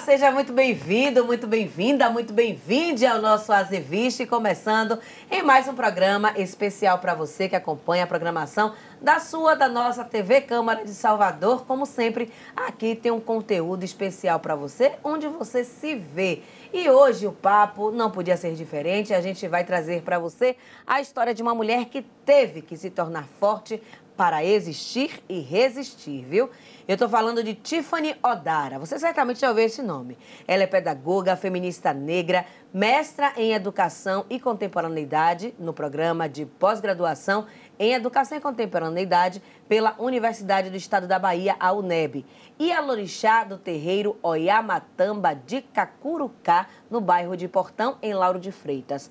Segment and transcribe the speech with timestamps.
[0.00, 4.98] seja muito bem-vindo, muito bem-vinda, muito bem-vinde ao nosso Azeviste, começando
[5.30, 10.02] em mais um programa especial para você que acompanha a programação da sua, da nossa
[10.02, 11.66] TV Câmara de Salvador.
[11.66, 16.42] Como sempre, aqui tem um conteúdo especial para você, onde você se vê.
[16.72, 19.12] E hoje o papo não podia ser diferente.
[19.12, 22.88] A gente vai trazer para você a história de uma mulher que teve que se
[22.88, 23.82] tornar forte
[24.20, 26.50] para existir e resistir, viu?
[26.90, 28.76] Eu estou falando de Tiffany Odara.
[28.76, 30.18] Você certamente já ouviu esse nome.
[30.44, 32.44] Ela é pedagoga, feminista negra,
[32.74, 37.46] mestra em educação e contemporaneidade no programa de pós-graduação
[37.78, 42.26] em Educação e Contemporaneidade pela Universidade do Estado da Bahia, a UNEB,
[42.58, 48.52] e a Lorixá do terreiro Oyamatamba de Cacurucá, no bairro de Portão, em Lauro de
[48.52, 49.08] Freitas.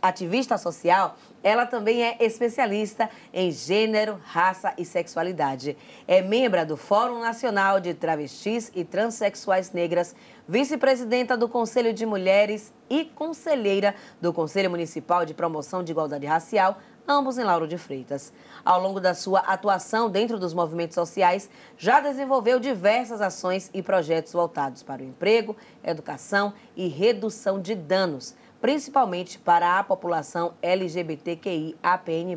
[0.00, 5.76] Ativista social, ela também é especialista em gênero, raça e sexualidade.
[6.06, 10.14] É membro do Fórum Nacional de Travestis e Transsexuais Negras,
[10.46, 16.78] vice-presidenta do Conselho de Mulheres e conselheira do Conselho Municipal de Promoção de Igualdade Racial,
[17.08, 18.32] ambos em Lauro de Freitas.
[18.64, 24.32] Ao longo da sua atuação dentro dos movimentos sociais, já desenvolveu diversas ações e projetos
[24.32, 32.36] voltados para o emprego, educação e redução de danos, principalmente para a população LGBTQI-APN+.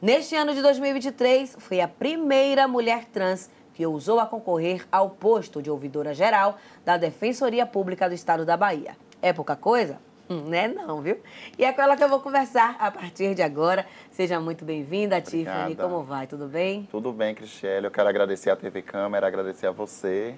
[0.00, 5.62] Neste ano de 2023, foi a primeira mulher trans que ousou a concorrer ao posto
[5.62, 8.96] de ouvidora geral da Defensoria Pública do Estado da Bahia.
[9.20, 9.98] É pouca coisa?
[10.28, 11.18] Hum, né não, viu?
[11.58, 13.86] E é com ela que eu vou conversar a partir de agora.
[14.10, 15.76] Seja muito bem-vinda, Tiffany.
[15.76, 16.26] Como vai?
[16.26, 16.88] Tudo bem?
[16.90, 17.86] Tudo bem, Cristiane.
[17.86, 20.34] Eu quero agradecer a TV Câmara, agradecer a você,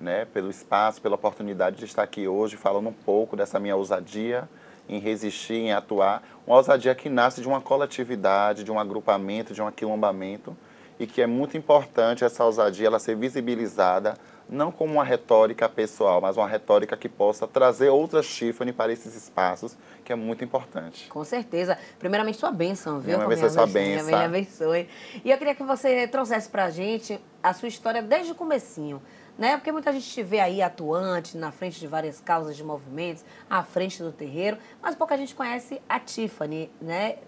[0.00, 4.48] né, pelo espaço, pela oportunidade de estar aqui hoje falando um pouco dessa minha ousadia
[4.88, 6.22] em resistir, em atuar.
[6.46, 10.56] Uma ousadia que nasce de uma coletividade, de um agrupamento, de um aquilombamento
[10.98, 14.14] e que é muito importante essa ousadia ela ser visibilizada
[14.48, 19.14] não como uma retórica pessoal, mas uma retórica que possa trazer outras Tiffany para esses
[19.14, 21.06] espaços, que é muito importante.
[21.08, 21.76] Com certeza.
[21.98, 23.18] Primeiramente, sua bênção, viu?
[23.18, 24.06] Minha abençoe sua bênção.
[24.06, 24.88] Minha abençoe.
[25.22, 29.02] E eu queria que você trouxesse para a gente a sua história desde o comecinho.
[29.38, 29.56] Né?
[29.56, 33.62] Porque muita gente te vê aí atuante, na frente de várias causas de movimentos, à
[33.62, 37.18] frente do terreiro, mas pouca gente conhece a Tiffany, né?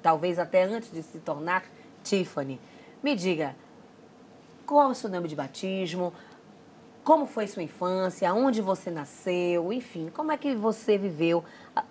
[0.00, 1.64] Talvez até antes de se tornar
[2.04, 2.60] Tiffany.
[3.02, 3.56] Me diga,
[4.64, 6.12] qual é o seu nome de batismo?
[7.02, 8.32] Como foi sua infância?
[8.34, 9.72] Onde você nasceu?
[9.72, 11.42] Enfim, como é que você viveu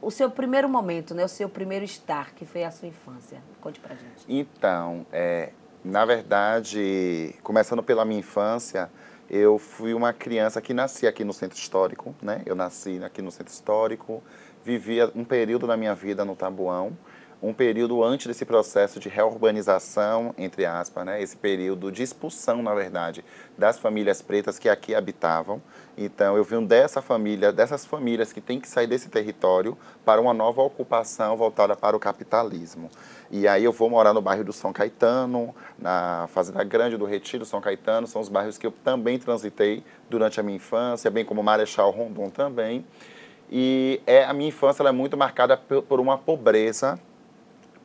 [0.02, 1.26] o seu primeiro momento, né?
[1.26, 3.42] O seu primeiro estar, que foi a sua infância?
[3.60, 4.24] Conte pra gente.
[4.30, 5.52] Então, é,
[5.84, 8.92] na verdade, começando pela minha infância,
[9.30, 12.42] eu fui uma criança que nasci aqui no Centro Histórico, né?
[12.46, 14.24] Eu nasci aqui no Centro Histórico,
[14.64, 16.98] vivia um período da minha vida no Tabuão,
[17.42, 21.22] um período antes desse processo de reurbanização, entre aspas, né?
[21.22, 23.24] esse período de expulsão, na verdade,
[23.58, 25.62] das famílias pretas que aqui habitavam.
[25.96, 30.34] Então, eu vim dessa família, dessas famílias que têm que sair desse território para uma
[30.34, 32.90] nova ocupação voltada para o capitalismo.
[33.30, 37.46] E aí eu vou morar no bairro do São Caetano, na Fazenda Grande do Retiro,
[37.46, 41.44] São Caetano, são os bairros que eu também transitei durante a minha infância, bem como
[41.44, 42.86] Marechal Rondon também.
[43.52, 47.00] E é, a minha infância é muito marcada por uma pobreza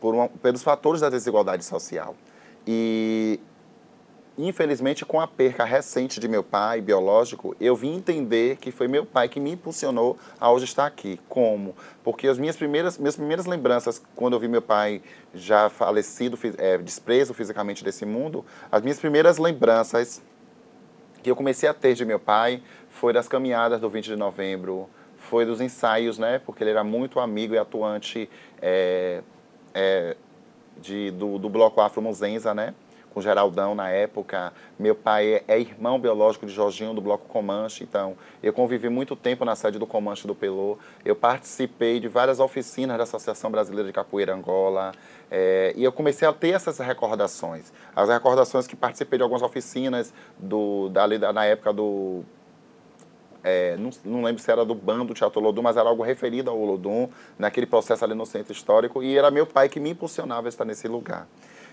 [0.02, 2.16] por uma, pelos fatores da desigualdade social.
[2.66, 3.38] E,
[4.36, 9.06] infelizmente, com a perca recente de meu pai, biológico, eu vim entender que foi meu
[9.06, 11.20] pai que me impulsionou a hoje estar aqui.
[11.28, 11.76] Como?
[12.02, 15.00] Porque as minhas primeiras, minhas primeiras lembranças, quando eu vi meu pai
[15.32, 20.20] já falecido, é, desprezo fisicamente desse mundo, as minhas primeiras lembranças
[21.22, 22.60] que eu comecei a ter de meu pai
[22.90, 26.40] foi das caminhadas do 20 de novembro, foi dos ensaios, né?
[26.44, 28.28] Porque ele era muito amigo e atuante
[28.60, 29.22] é,
[29.74, 30.16] é,
[30.80, 32.74] de, do, do bloco Afro Muzenza, né?
[33.12, 34.52] com Geraldão na época.
[34.78, 39.14] Meu pai é, é, irmão biológico de Jorginho do Bloco Comanche, então eu convivi muito
[39.14, 40.78] tempo na sede do Comanche do Pelô.
[41.04, 44.92] Eu participei de várias oficinas da Associação Brasileira de Capoeira Angola
[45.30, 47.72] é, e eu comecei a ter essas recordações.
[47.94, 52.24] As recordações que participei de algumas oficinas do, da, na época do
[53.44, 56.58] é, não, não, lembro se era do bando Teatro Olodum, mas era algo referido ao
[56.58, 57.08] Olodum,
[57.38, 60.64] naquele processo ali no centro histórico, e era meu pai que me impulsionava a estar
[60.64, 61.26] nesse lugar.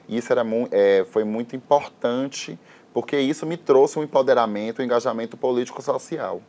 [0.07, 2.57] E isso era, é, foi muito importante,
[2.93, 6.41] porque isso me trouxe um empoderamento, um engajamento político-social.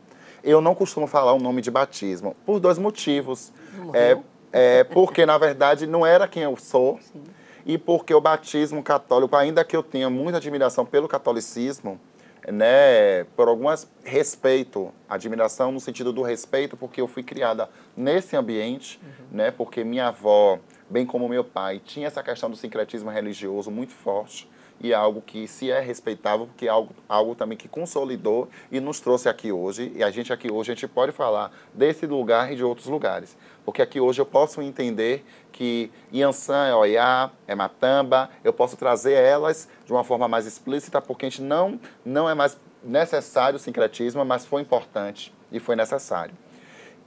[0.43, 3.51] Eu não costumo falar o nome de batismo, por dois motivos.
[3.93, 4.17] É,
[4.51, 7.21] é, porque, na verdade, não era quem eu sou, Sim.
[7.65, 11.99] e porque o batismo católico, ainda que eu tenha muita admiração pelo catolicismo,
[12.47, 18.99] né, por algumas respeito, admiração no sentido do respeito, porque eu fui criada nesse ambiente,
[19.03, 19.37] uhum.
[19.37, 20.59] né, porque minha avó,
[20.89, 24.49] bem como meu pai, tinha essa questão do sincretismo religioso muito forte.
[24.83, 28.99] E algo que se é respeitável, porque é algo, algo também que consolidou e nos
[28.99, 29.91] trouxe aqui hoje.
[29.95, 33.37] E a gente aqui hoje, a gente pode falar desse lugar e de outros lugares.
[33.63, 39.13] Porque aqui hoje eu posso entender que Yansan é Oiá, é Matamba, eu posso trazer
[39.13, 43.59] elas de uma forma mais explícita, porque a gente não, não é mais necessário o
[43.59, 46.33] sincretismo, mas foi importante e foi necessário.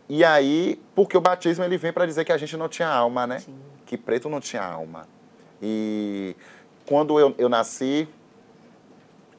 [0.08, 3.26] E aí, porque o batismo ele vem para dizer que a gente não tinha alma,
[3.26, 3.38] né?
[3.40, 3.58] Sim.
[3.86, 5.08] Que preto não tinha alma.
[5.62, 6.36] E
[6.86, 8.08] quando eu, eu nasci,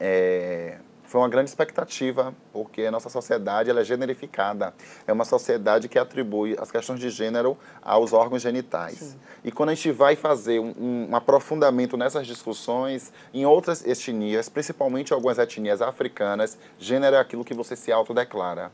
[0.00, 4.74] é, foi uma grande expectativa, porque a nossa sociedade ela é generificada.
[5.06, 8.98] É uma sociedade que atribui as questões de gênero aos órgãos genitais.
[8.98, 9.16] Sim.
[9.44, 15.12] E quando a gente vai fazer um, um, aprofundamento nessas discussões, em outras etnias, principalmente
[15.12, 18.72] algumas etnias africanas, gênero é aquilo que você se autodeclara.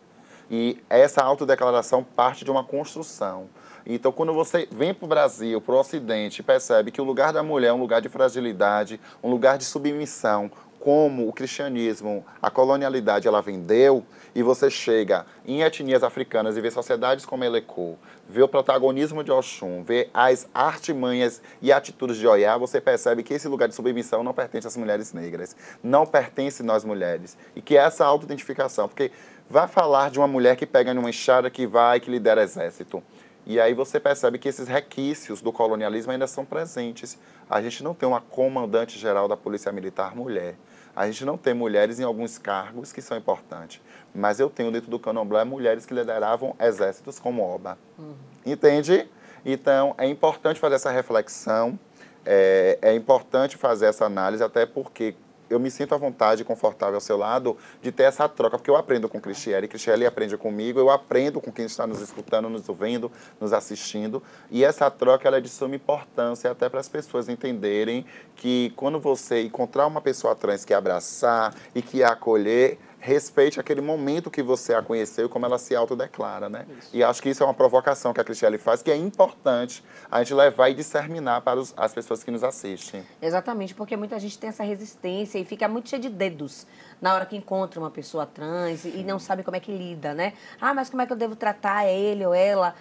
[0.50, 3.48] E essa autodeclaração parte de uma construção.
[3.86, 7.42] Então, quando você vem para o Brasil, para o Ocidente, percebe que o lugar da
[7.42, 10.50] mulher é um lugar de fragilidade, um lugar de submissão,
[10.82, 16.72] como o cristianismo, a colonialidade, ela vendeu, e você chega em etnias africanas e vê
[16.72, 17.94] sociedades como Elecô,
[18.28, 23.32] vê o protagonismo de Oxum, vê as artimanhas e atitudes de Oiá, você percebe que
[23.32, 27.36] esse lugar de submissão não pertence às mulheres negras, não pertence nós mulheres.
[27.54, 29.12] E que essa autoidentificação, porque
[29.48, 33.00] vai falar de uma mulher que pega numa enxada, que vai, que lidera exército.
[33.44, 37.18] E aí você percebe que esses requisitos do colonialismo ainda são presentes.
[37.50, 40.54] A gente não tem uma comandante geral da Polícia Militar mulher.
[40.94, 43.80] A gente não tem mulheres em alguns cargos que são importantes,
[44.14, 47.78] mas eu tenho dentro do candomblé mulheres que lideravam exércitos como Oba.
[47.98, 48.14] Uhum.
[48.44, 49.08] Entende?
[49.44, 51.78] Então, é importante fazer essa reflexão,
[52.26, 55.14] é, é importante fazer essa análise, até porque
[55.52, 58.70] eu me sinto à vontade e confortável ao seu lado de ter essa troca, porque
[58.70, 62.68] eu aprendo com Cristiane, Cristiane aprende comigo, eu aprendo com quem está nos escutando, nos
[62.68, 63.10] ouvindo,
[63.40, 68.04] nos assistindo, e essa troca ela é de suma importância até para as pessoas entenderem
[68.36, 74.30] que quando você encontrar uma pessoa trans que abraçar e que acolher, respeite aquele momento
[74.30, 76.64] que você a conheceu e como ela se autodeclara, né?
[76.78, 76.90] Isso.
[76.92, 80.22] E acho que isso é uma provocação que a Cristiane faz, que é importante a
[80.22, 83.04] gente levar e disseminar para os, as pessoas que nos assistem.
[83.20, 86.64] Exatamente, porque muita gente tem essa resistência e fica muito cheio de dedos
[87.00, 90.34] na hora que encontra uma pessoa trans e não sabe como é que lida, né?
[90.60, 92.72] Ah, mas como é que eu devo tratar ele ou ela?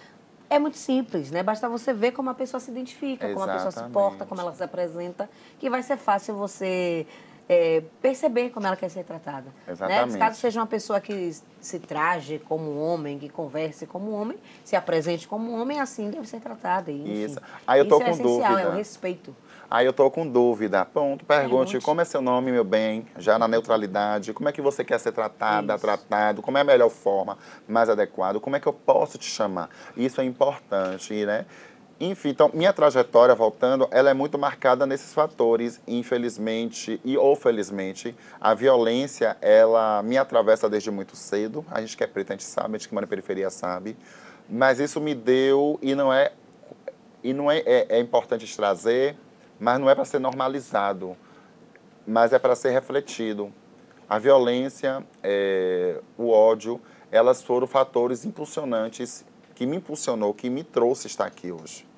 [0.48, 1.42] É muito simples, né?
[1.42, 3.34] Basta você ver como a pessoa se identifica, Exatamente.
[3.34, 5.28] como a pessoa se porta, como ela se apresenta,
[5.58, 7.08] que vai ser fácil você
[7.52, 9.46] é, perceber como ela quer ser tratada.
[9.68, 10.12] Exatamente.
[10.12, 10.18] Né?
[10.18, 15.28] Caso seja uma pessoa que se traje como homem, que converse como homem, se apresente
[15.28, 16.90] como homem, assim deve ser tratada.
[16.90, 17.38] E, isso.
[17.66, 18.68] Aí eu tô isso é com essencial, dúvida.
[18.68, 19.36] é o respeito.
[19.70, 20.84] Aí eu tô com dúvida.
[20.84, 23.06] Ponto, pergunte, pergunte, como é seu nome, meu bem?
[23.16, 25.82] Já na neutralidade, como é que você quer ser tratada, isso.
[25.82, 26.42] tratado?
[26.42, 28.38] Como é a melhor forma, mais adequada?
[28.38, 29.70] Como é que eu posso te chamar?
[29.96, 31.46] Isso é importante, né?
[32.04, 38.12] Enfim, então, minha trajetória, voltando, ela é muito marcada nesses fatores, infelizmente e ou felizmente.
[38.40, 41.64] A violência, ela me atravessa desde muito cedo.
[41.70, 43.96] A gente que é preto, a gente sabe, a gente que mora na periferia sabe.
[44.50, 46.32] Mas isso me deu, e não é,
[47.22, 49.16] e não é, é, é importante trazer,
[49.60, 51.16] mas não é para ser normalizado,
[52.04, 53.54] mas é para ser refletido.
[54.08, 56.80] A violência, é, o ódio,
[57.12, 61.91] elas foram fatores impulsionantes que me impulsionou, que me trouxe estar aqui hoje.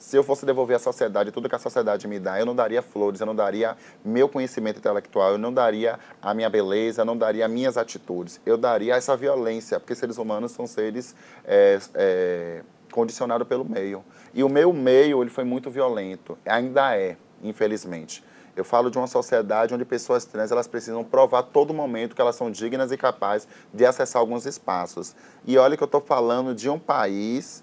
[0.00, 2.80] Se eu fosse devolver à sociedade tudo que a sociedade me dá, eu não daria
[2.80, 7.14] flores, eu não daria meu conhecimento intelectual, eu não daria a minha beleza, eu não
[7.14, 8.40] daria minhas atitudes.
[8.46, 14.02] Eu daria essa violência, porque seres humanos são seres é, é, condicionados pelo meio.
[14.32, 18.24] E o meu meio ele foi muito violento, ainda é, infelizmente.
[18.56, 22.36] Eu falo de uma sociedade onde pessoas trans elas precisam provar todo momento que elas
[22.36, 25.14] são dignas e capazes de acessar alguns espaços.
[25.46, 27.62] E olha que eu estou falando de um país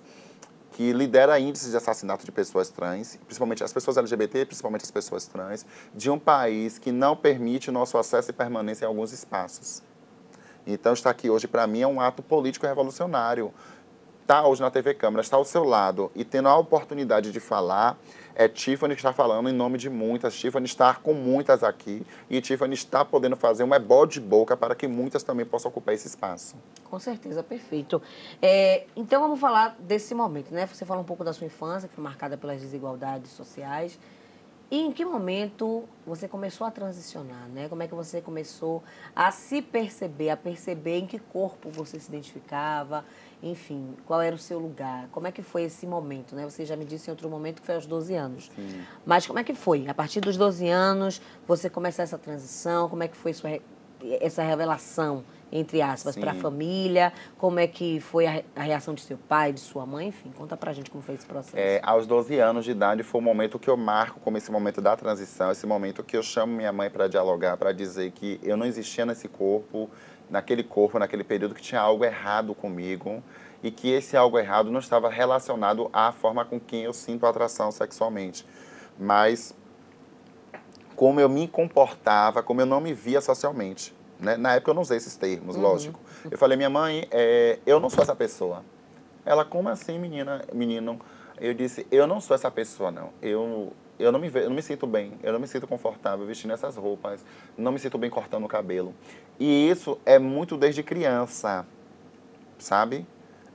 [0.78, 5.26] que lidera índices de assassinato de pessoas trans, principalmente as pessoas LGBT, principalmente as pessoas
[5.26, 9.82] trans, de um país que não permite o nosso acesso e permanência em alguns espaços.
[10.68, 13.52] Então, estar aqui hoje, para mim, é um ato político revolucionário.
[14.28, 17.40] Estar tá hoje na TV Câmara, estar ao seu lado e tendo a oportunidade de
[17.40, 17.98] falar,
[18.36, 22.42] é Tiffany que está falando em nome de muitas, Tiffany está com muitas aqui e
[22.42, 26.08] Tiffany está podendo fazer um ebó de boca para que muitas também possam ocupar esse
[26.08, 26.58] espaço.
[26.84, 28.02] Com certeza, perfeito.
[28.42, 30.68] É, então vamos falar desse momento, né?
[30.68, 33.98] Você falou um pouco da sua infância, que foi marcada pelas desigualdades sociais.
[34.70, 37.70] E em que momento você começou a transicionar, né?
[37.70, 38.84] Como é que você começou
[39.16, 43.06] a se perceber, a perceber em que corpo você se identificava,
[43.42, 45.08] enfim, qual era o seu lugar?
[45.12, 46.44] Como é que foi esse momento, né?
[46.44, 48.52] Você já me disse em outro momento que foi aos 12 anos.
[48.56, 48.82] Sim.
[49.06, 49.88] Mas como é que foi?
[49.88, 53.60] A partir dos 12 anos, você começar essa transição, como é que foi sua,
[54.20, 57.14] essa revelação entre aspas, para a família?
[57.38, 60.08] Como é que foi a, a, reação de seu pai, de sua mãe?
[60.08, 61.58] Enfim, conta pra gente como foi esse processo.
[61.58, 64.82] É, aos 12 anos de idade foi o momento que eu marco como esse momento
[64.82, 68.58] da transição, esse momento que eu chamo minha mãe para dialogar, para dizer que eu
[68.58, 69.90] não existia nesse corpo,
[70.30, 73.24] naquele corpo, naquele período que tinha algo errado comigo
[73.64, 77.72] e que esse algo errado não estava relacionado à forma com quem eu sinto atração
[77.72, 78.46] sexualmente,
[79.00, 79.56] mas
[80.96, 83.96] como eu me comportava, como eu não me via socialmente.
[84.20, 84.36] Né?
[84.36, 85.62] Na época eu não usei esses termos, uhum.
[85.62, 86.00] lógico.
[86.30, 88.64] Eu falei, minha mãe, é, eu não sou essa pessoa.
[89.24, 91.00] Ela, como assim, menina, menino?
[91.40, 93.12] Eu disse, eu não sou essa pessoa, não.
[93.22, 96.54] Eu, eu não me eu não me sinto bem, eu não me sinto confortável vestindo
[96.54, 97.24] essas roupas,
[97.58, 98.94] não me sinto bem cortando o cabelo.
[99.40, 101.66] E isso é muito desde criança,
[102.58, 103.06] sabe?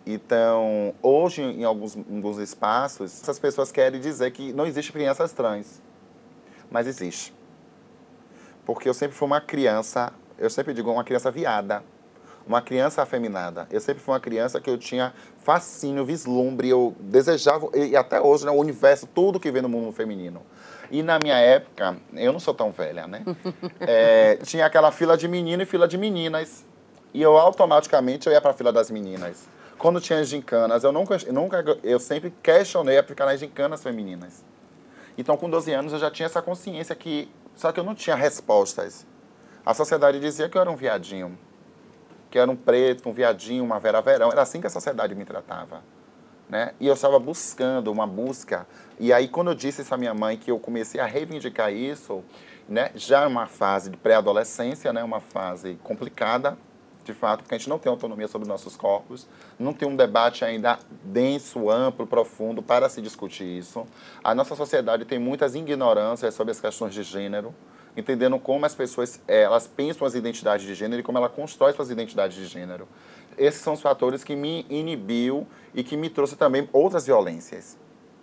[0.05, 5.33] Então, hoje, em alguns, em alguns espaços, essas pessoas querem dizer que não existe crianças
[5.33, 5.81] trans.
[6.69, 7.33] Mas existe.
[8.67, 11.85] Porque eu sempre fui uma criança eu sempre digo, uma criança viada,
[12.47, 13.67] uma criança afeminada.
[13.71, 15.13] Eu sempre fui uma criança que eu tinha
[15.45, 19.93] fascínio, vislumbre, eu desejava, e até hoje, né, o universo, tudo que vem no mundo
[19.93, 20.43] feminino.
[20.91, 23.25] E na minha época, eu não sou tão velha, né?
[23.81, 26.65] É, tinha aquela fila de menino e fila de meninas.
[27.15, 29.49] E eu automaticamente eu ia para a fila das meninas.
[29.79, 34.45] Quando tinha gincanas, eu nunca, eu nunca, eu sempre questionei a ficar nas gincanas femininas.
[35.17, 38.15] Então, com 12 anos, eu já tinha essa consciência que, só que eu não tinha
[38.15, 39.07] respostas.
[39.65, 41.39] A sociedade dizia que eu era um viadinho,
[42.33, 44.33] que era um preto, um viadinho, uma vera verão.
[44.33, 45.83] Era assim que a sociedade me tratava.
[46.49, 46.73] Né?
[46.81, 48.67] E eu estava buscando uma busca.
[48.99, 52.25] E aí, quando eu disse isso à minha mãe, que eu comecei a reivindicar isso,
[52.67, 52.91] né?
[52.95, 55.05] já uma fase de pré-adolescência, né?
[55.05, 56.57] uma fase complicada,
[57.05, 59.27] de fato, porque a gente não tem autonomia sobre nossos corpos,
[59.59, 63.87] não tem um debate ainda denso, amplo, profundo para se discutir isso.
[64.25, 67.55] A nossa sociedade tem muitas ignorâncias sobre as questões de gênero
[67.97, 71.73] entendendo como as pessoas eh, elas pensam as identidades de gênero e como ela constrói
[71.73, 72.89] suas identidades de gênero.
[73.37, 77.79] Esses são os fatores que me inibiu e que me trouxe também outras violências.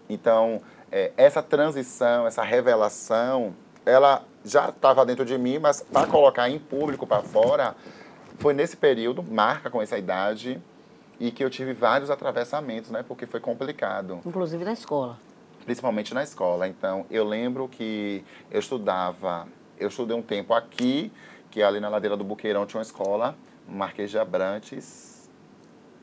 [0.07, 0.61] Então,
[0.91, 6.59] é, essa transição, essa revelação, ela já estava dentro de mim, mas para colocar em
[6.59, 7.75] público, para fora,
[8.37, 10.61] foi nesse período, marca com essa idade,
[11.19, 13.03] e que eu tive vários atravessamentos, né?
[13.03, 14.21] Porque foi complicado.
[14.25, 15.17] Inclusive na escola.
[15.65, 16.67] Principalmente na escola.
[16.67, 19.45] Então, eu lembro que eu estudava
[19.79, 21.11] eu estudei um tempo aqui,
[21.49, 23.35] que é ali na ladeira do Buqueirão tinha uma escola,
[23.67, 25.29] Marquês de Abrantes,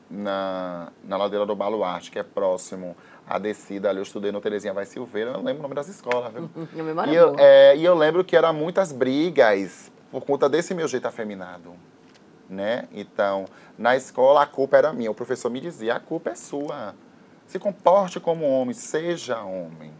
[0.09, 2.95] na, na ladeira do Baluarte, que é próximo
[3.27, 3.99] à descida ali.
[3.99, 6.49] Eu estudei no Terezinha Vai Silveira, eu não lembro o nome das escolas, viu?
[7.07, 11.07] e, eu, é, e eu lembro que eram muitas brigas por conta desse meu jeito
[11.07, 11.73] afeminado.
[12.49, 12.87] Né?
[12.93, 13.45] Então,
[13.77, 15.11] na escola a culpa era minha.
[15.11, 16.95] O professor me dizia: a culpa é sua.
[17.45, 19.91] Se comporte como homem, seja homem,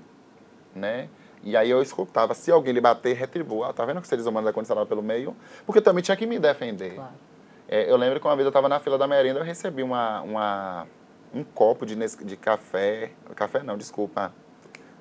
[0.73, 1.09] né?
[1.43, 3.69] E aí eu escutava, se alguém lhe bater, retribua.
[3.69, 5.35] Ah, tá vendo que seres humanos é condicionado pelo meio?
[5.65, 6.95] Porque eu também tinha que me defender.
[6.95, 7.13] Claro.
[7.67, 10.21] É, eu lembro que uma vez eu estava na fila da merenda, eu recebi uma,
[10.21, 10.87] uma,
[11.33, 14.31] um copo de, de café, café não, desculpa,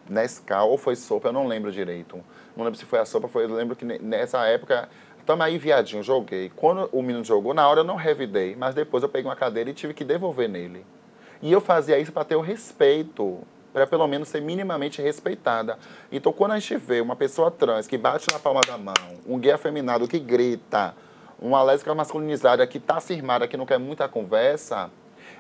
[0.09, 2.17] Nescau, ou foi sopa, eu não lembro direito.
[2.57, 4.89] Não lembro se foi a sopa, foi, eu lembro que nessa época,
[5.25, 6.51] tamo aí viadinho, joguei.
[6.55, 9.71] Quando o menino jogou, na hora eu não revidei, mas depois eu peguei uma cadeira
[9.71, 10.85] e tive que devolver nele.
[11.43, 13.43] E eu fazia isso para ter o respeito
[13.77, 15.79] para pelo menos ser minimamente respeitada.
[16.11, 18.95] Então, quando a gente vê uma pessoa trans que bate na palma da mão,
[19.27, 20.95] um gay afeminado que grita,
[21.39, 24.91] uma lésbica masculinizada que está firmada, que não quer muita conversa,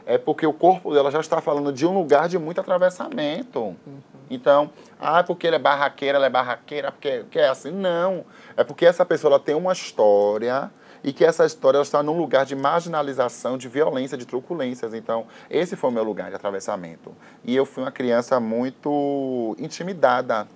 [0.05, 3.59] é porque o corpo dela já está falando de um lugar de muito atravessamento.
[3.59, 4.00] Uhum.
[4.28, 7.71] Então, ah, porque ele é barraqueira, ela é barraqueira, porque, porque é assim.
[7.71, 8.23] Não.
[8.55, 10.71] É porque essa pessoa ela tem uma história
[11.07, 14.93] e que essa história está num lugar de marginalização, de violência, de truculências.
[14.93, 17.15] Então, esse foi o meu lugar de atravessamento.
[17.45, 20.49] E eu fui uma criança muito intimidada.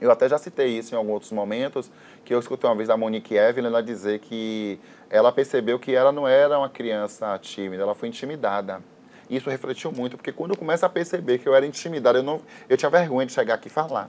[0.00, 1.90] Eu até já citei isso em alguns outros momentos,
[2.24, 4.78] que eu escutei uma vez a Monique Evelyn ela dizer que
[5.10, 8.80] ela percebeu que ela não era uma criança tímida, ela foi intimidada.
[9.28, 12.40] Isso refletiu muito, porque quando eu começo a perceber que eu era intimidada, eu, não,
[12.68, 14.08] eu tinha vergonha de chegar aqui e falar.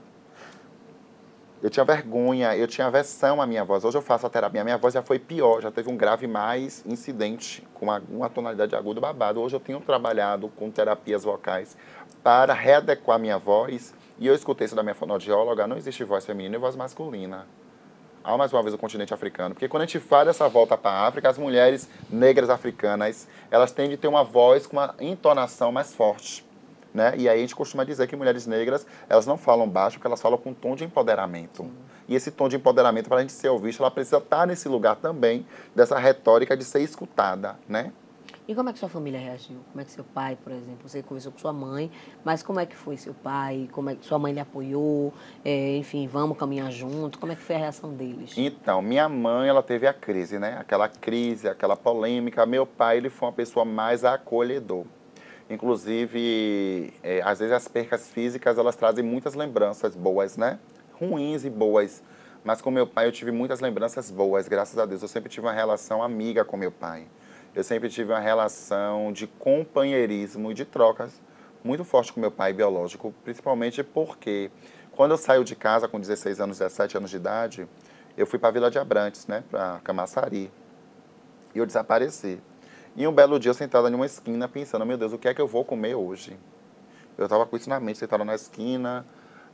[1.64, 3.86] Eu tinha vergonha, eu tinha aversão à minha voz.
[3.86, 6.84] Hoje eu faço a terapia, minha voz já foi pior, já teve um grave mais
[6.84, 9.40] incidente, com uma, uma tonalidade aguda babado.
[9.40, 11.74] Hoje eu tenho trabalhado com terapias vocais
[12.22, 13.94] para readequar minha voz.
[14.18, 17.46] E eu escutei isso da minha fonoaudióloga, não existe voz feminina e voz masculina.
[18.22, 19.54] Há mais uma vez o continente africano.
[19.54, 23.72] Porque quando a gente faz essa volta para a África, as mulheres negras africanas, elas
[23.72, 26.44] tendem a ter uma voz com uma entonação mais forte.
[26.94, 27.14] Né?
[27.18, 30.22] E aí a gente costuma dizer que mulheres negras, elas não falam baixo, porque elas
[30.22, 31.64] falam com um tom de empoderamento.
[31.64, 31.72] Sim.
[32.06, 34.94] E esse tom de empoderamento, para a gente ser ouvista, ela precisa estar nesse lugar
[34.96, 37.92] também, dessa retórica de ser escutada, né?
[38.46, 39.56] E como é que sua família reagiu?
[39.72, 41.90] Como é que seu pai, por exemplo, você conversou com sua mãe,
[42.22, 43.70] mas como é que foi seu pai?
[43.72, 45.14] Como é que sua mãe lhe apoiou?
[45.42, 47.18] É, enfim, vamos caminhar junto?
[47.18, 48.34] Como é que foi a reação deles?
[48.36, 50.58] Então, minha mãe, ela teve a crise, né?
[50.60, 52.44] Aquela crise, aquela polêmica.
[52.44, 54.84] Meu pai, ele foi uma pessoa mais acolhedor.
[55.48, 60.58] Inclusive, é, às vezes as percas físicas, elas trazem muitas lembranças boas, né?
[60.92, 62.02] Ruins e boas.
[62.42, 65.02] Mas com meu pai eu tive muitas lembranças boas, graças a Deus.
[65.02, 67.06] Eu sempre tive uma relação amiga com meu pai
[67.54, 71.22] eu sempre tive uma relação de companheirismo e de trocas
[71.62, 74.50] muito forte com meu pai biológico, principalmente porque
[74.92, 77.68] quando eu saio de casa com 16 anos, 17 anos de idade,
[78.16, 80.50] eu fui para a Vila de Abrantes, né, para Camaçari,
[81.54, 82.40] e eu desapareci.
[82.96, 85.34] E um belo dia eu sentada em uma esquina pensando, meu Deus, o que é
[85.34, 86.36] que eu vou comer hoje?
[87.18, 89.04] Eu estava com isso na mente, sentada na esquina,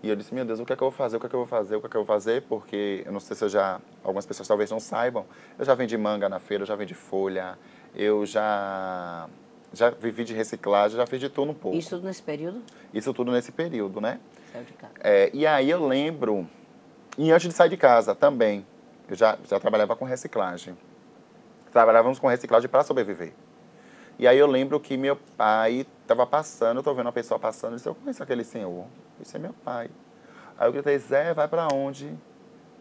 [0.03, 1.17] e eu disse, meu Deus, o que é que eu vou fazer?
[1.17, 1.77] O que é que eu vou fazer?
[1.77, 2.43] O que é que eu vou fazer?
[2.43, 5.25] Porque eu não sei se eu já, algumas pessoas talvez não saibam,
[5.59, 7.59] eu já vendi manga na feira, eu já vendi folha,
[7.95, 9.29] eu já
[9.73, 11.79] já vivi de reciclagem, já fiz de tudo um pouco.
[11.79, 12.61] Isso tudo nesse período?
[12.93, 14.19] Isso tudo nesse período, né?
[14.53, 14.93] Saiu de casa.
[15.01, 16.49] É, e aí eu lembro,
[17.17, 18.67] e antes de sair de casa também,
[19.09, 20.77] eu já, já trabalhava com reciclagem.
[21.73, 23.33] Trabalhávamos com reciclagem para sobreviver.
[24.19, 27.73] E aí eu lembro que meu pai estava passando, eu estou vendo uma pessoa passando,
[27.73, 28.85] eu disse, eu conheço aquele senhor.
[29.21, 29.89] Isso é meu pai.
[30.59, 32.13] Aí eu gritei, Zé, vai para onde?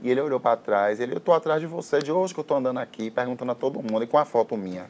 [0.01, 2.43] E ele olhou para trás, ele, eu estou atrás de você, de hoje que eu
[2.43, 4.89] estou andando aqui, perguntando a todo mundo, e com a foto minha.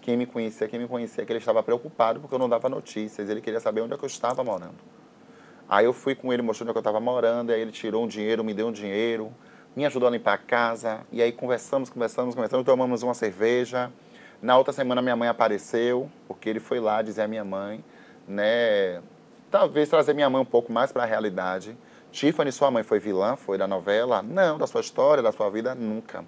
[0.00, 3.28] Quem me conhecia, quem me conhecia, que ele estava preocupado porque eu não dava notícias,
[3.28, 4.78] ele queria saber onde é que eu estava morando.
[5.68, 8.08] Aí eu fui com ele, mostrando onde é eu estava morando, aí ele tirou um
[8.08, 9.32] dinheiro, me deu um dinheiro,
[9.76, 13.90] me ajudou a limpar a casa, e aí conversamos, conversamos, conversamos, tomamos uma cerveja.
[14.42, 17.84] Na outra semana minha mãe apareceu, porque ele foi lá dizer à minha mãe,
[18.26, 19.00] né,
[19.50, 21.76] talvez trazer minha mãe um pouco mais para a realidade.
[22.10, 24.22] Tiffany, sua mãe foi vilã, foi da novela?
[24.22, 26.24] Não, da sua história, da sua vida, nunca.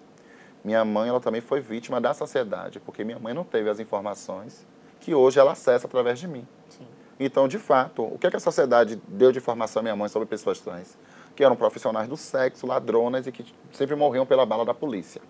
[0.65, 4.65] Minha mãe, ela também foi vítima da sociedade, porque minha mãe não teve as informações
[5.01, 6.47] que hoje ela acessa através de mim.
[6.69, 6.87] Sim.
[7.19, 10.09] Então, de fato, o que, é que a sociedade deu de informação à minha mãe
[10.09, 10.97] sobre pessoas trans?
[11.35, 15.21] Que eram profissionais do sexo, ladronas e que sempre morriam pela bala da polícia.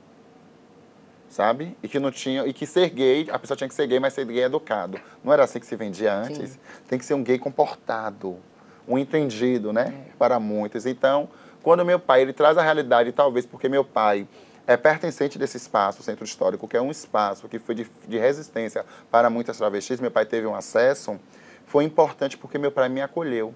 [1.28, 1.76] Sabe?
[1.82, 4.12] E que não tinha, e que ser gay, a pessoa tinha que ser gay, mas
[4.12, 5.00] ser gay educado.
[5.24, 6.50] Não era assim que se vendia antes.
[6.50, 6.58] Sim.
[6.88, 8.38] Tem que ser um gay comportado
[8.86, 10.12] um entendido, né, é.
[10.18, 10.86] para muitos.
[10.86, 11.28] Então,
[11.62, 14.26] quando meu pai ele traz a realidade, talvez porque meu pai
[14.66, 18.84] é pertencente desse espaço, centro histórico, que é um espaço que foi de, de resistência
[19.10, 21.18] para muitas travestis, meu pai teve um acesso,
[21.66, 23.54] foi importante porque meu pai me acolheu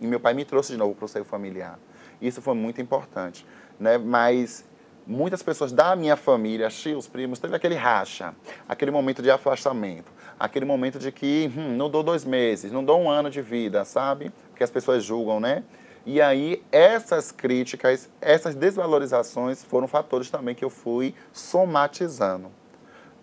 [0.00, 1.78] e meu pai me trouxe de novo para o seio familiar.
[2.20, 3.46] Isso foi muito importante,
[3.78, 3.98] né?
[3.98, 4.64] Mas
[5.06, 8.34] muitas pessoas da minha família, tios, primos, teve aquele racha,
[8.68, 13.00] aquele momento de afastamento, aquele momento de que hum, não dou dois meses, não dou
[13.00, 14.32] um ano de vida, sabe?
[14.60, 15.64] que as pessoas julgam, né?
[16.04, 22.50] E aí, essas críticas, essas desvalorizações foram fatores também que eu fui somatizando.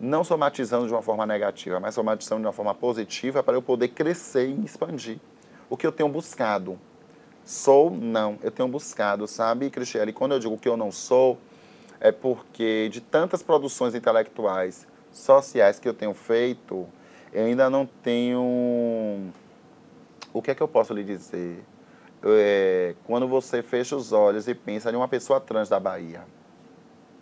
[0.00, 3.86] Não somatizando de uma forma negativa, mas somatizando de uma forma positiva para eu poder
[3.86, 5.20] crescer e expandir.
[5.68, 6.78] O que eu tenho buscado.
[7.44, 8.38] Sou, não.
[8.42, 10.12] Eu tenho buscado, sabe, Cristiane?
[10.12, 11.38] Quando eu digo que eu não sou,
[12.00, 16.86] é porque de tantas produções intelectuais, sociais que eu tenho feito,
[17.32, 19.32] eu ainda não tenho
[20.32, 21.64] o que é que eu posso lhe dizer?
[22.22, 26.22] É, quando você fecha os olhos e pensa em uma pessoa trans da Bahia,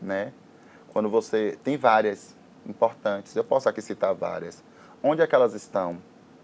[0.01, 0.33] né?
[0.93, 2.35] Quando você tem várias
[2.67, 4.63] importantes, eu posso aqui citar várias.
[5.03, 5.99] Onde é que elas estão?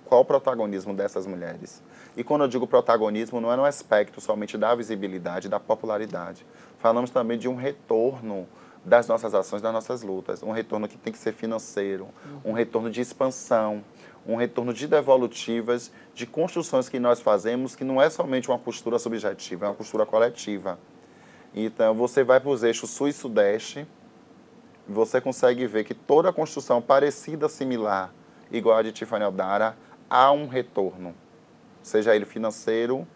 [0.04, 1.82] Qual o protagonismo dessas mulheres?
[2.16, 6.44] E quando eu digo protagonismo, não é no aspecto somente da visibilidade, da popularidade.
[6.78, 8.46] Falamos também de um retorno
[8.84, 10.42] das nossas ações, das nossas lutas.
[10.42, 12.08] Um retorno que tem que ser financeiro,
[12.44, 13.82] um retorno de expansão,
[14.26, 18.98] um retorno de devolutivas de construções que nós fazemos, que não é somente uma costura
[18.98, 20.78] subjetiva, é uma costura coletiva.
[21.54, 23.86] Então, você vai para os eixos sul e sudeste,
[24.88, 28.12] você consegue ver que toda construção parecida, similar,
[28.50, 29.76] igual a de Tiffany Aldara,
[30.08, 31.14] há um retorno,
[31.82, 33.06] seja ele financeiro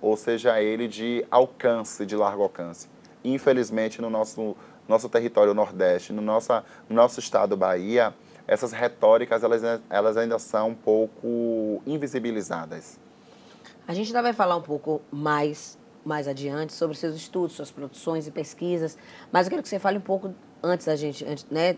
[0.00, 2.88] ou seja ele de alcance, de largo alcance.
[3.22, 4.56] Infelizmente, no nosso,
[4.88, 8.14] nosso território nordeste, no, nossa, no nosso estado Bahia,
[8.46, 12.98] essas retóricas elas, elas ainda são um pouco invisibilizadas.
[13.86, 18.26] A gente ainda vai falar um pouco mais mais adiante sobre seus estudos, suas produções
[18.26, 18.96] e pesquisas,
[19.30, 21.74] mas eu quero que você fale um pouco antes da gente, antes, né?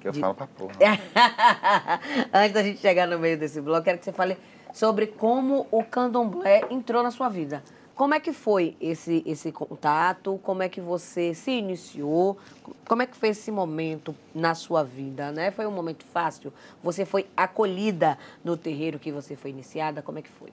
[0.00, 0.20] Que eu de...
[0.20, 0.74] falo pra porra.
[2.34, 4.36] antes da gente chegar no meio desse bloco, quero que você fale
[4.76, 7.64] sobre como o candomblé entrou na sua vida.
[7.94, 10.38] Como é que foi esse, esse contato?
[10.42, 12.36] Como é que você se iniciou?
[12.86, 15.32] Como é que foi esse momento na sua vida?
[15.32, 15.50] Né?
[15.50, 16.52] Foi um momento fácil?
[16.84, 20.02] Você foi acolhida no terreiro que você foi iniciada?
[20.02, 20.52] Como é que foi?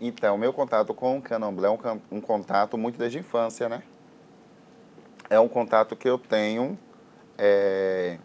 [0.00, 3.84] Então, meu contato com o candomblé é um, um contato muito desde a infância, né?
[5.30, 6.76] É um contato que eu tenho
[7.38, 8.18] é,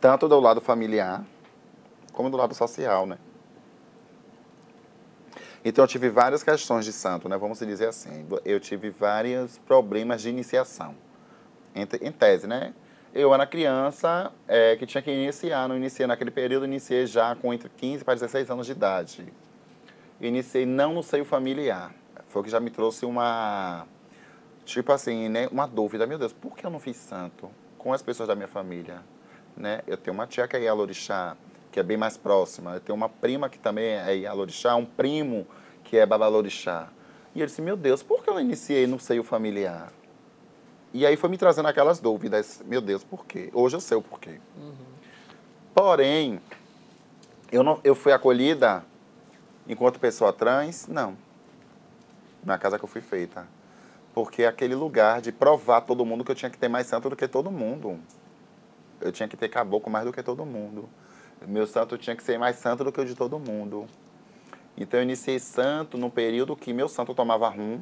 [0.00, 1.22] Tanto do lado familiar,
[2.14, 3.18] como do lado social, né?
[5.64, 7.36] Então eu tive várias questões de santo, né?
[7.36, 8.26] Vamos dizer assim.
[8.44, 10.94] Eu tive vários problemas de iniciação.
[11.74, 12.74] Em, em tese, né?
[13.14, 17.52] Eu era criança é, que tinha que iniciar, não iniciei naquele período, iniciei já com
[17.52, 19.32] entre 15 para 16 anos de idade.
[20.20, 21.94] Iniciei não no seio familiar.
[22.28, 23.86] Foi o que já me trouxe uma,
[24.64, 26.06] tipo assim, né, uma dúvida.
[26.06, 29.02] Meu Deus, por que eu não fiz santo com as pessoas da minha família?
[29.54, 29.82] Né?
[29.86, 31.36] Eu tenho uma tia que é Yalorixá,
[31.72, 32.74] que é bem mais próxima.
[32.74, 35.46] Eu tenho uma prima que também é Yalorixá, um primo
[35.82, 36.88] que é Babalorixá.
[37.34, 39.90] E ele disse, meu Deus, por que eu iniciei no seio familiar?
[40.92, 42.62] E aí foi me trazendo aquelas dúvidas.
[42.66, 43.48] Meu Deus, por quê?
[43.54, 44.38] Hoje eu sei o porquê.
[44.54, 44.74] Uhum.
[45.74, 46.38] Porém,
[47.50, 48.84] eu, não, eu fui acolhida
[49.66, 50.86] enquanto pessoa trans?
[50.86, 51.16] Não.
[52.44, 53.48] Na casa que eu fui feita.
[54.12, 57.08] Porque é aquele lugar de provar todo mundo que eu tinha que ter mais santo
[57.08, 57.98] do que todo mundo.
[59.00, 60.86] Eu tinha que ter caboclo mais do que todo mundo.
[61.46, 63.86] Meu santo tinha que ser mais santo do que o de todo mundo.
[64.76, 67.80] Então eu iniciei santo no período que meu santo tomava rum,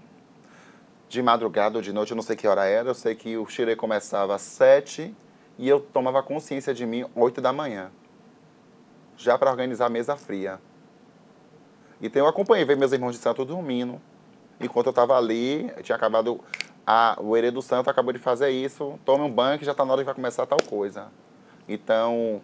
[1.08, 3.44] de madrugada ou de noite, eu não sei que hora era, eu sei que o
[3.46, 5.14] xirê começava às sete
[5.58, 7.90] e eu tomava consciência de mim oito da manhã,
[9.16, 10.60] já para organizar a mesa fria.
[12.00, 14.00] Então eu acompanhei, ver meus irmãos de santo dormindo,
[14.60, 16.40] enquanto eu estava ali, eu tinha acabado,
[16.86, 19.84] a, o herê do santo acabou de fazer isso, tome um banho que já está
[19.84, 21.08] na hora que vai começar tal coisa.
[21.68, 22.40] Então,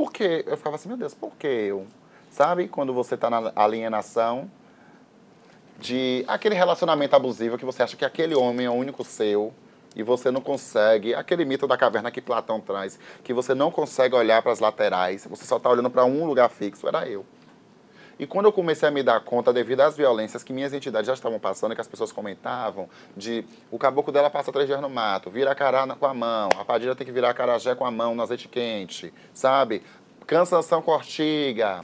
[0.00, 0.44] por que?
[0.46, 1.86] Eu ficava assim, meu Deus, por que eu?
[2.30, 4.50] Sabe quando você está na alienação
[5.78, 9.52] de aquele relacionamento abusivo que você acha que aquele homem é o único seu
[9.94, 14.14] e você não consegue, aquele mito da caverna que Platão traz, que você não consegue
[14.14, 17.26] olhar para as laterais, você só está olhando para um lugar fixo, era eu.
[18.20, 21.14] E quando eu comecei a me dar conta, devido às violências que minhas entidades já
[21.14, 25.30] estavam passando, que as pessoas comentavam, de o caboclo dela passa três dias no mato,
[25.30, 28.14] vira cará com a mão, a padilha tem que virar a carajé com a mão
[28.14, 29.82] no azeite quente, sabe?
[30.26, 31.80] Cansação com ortiga,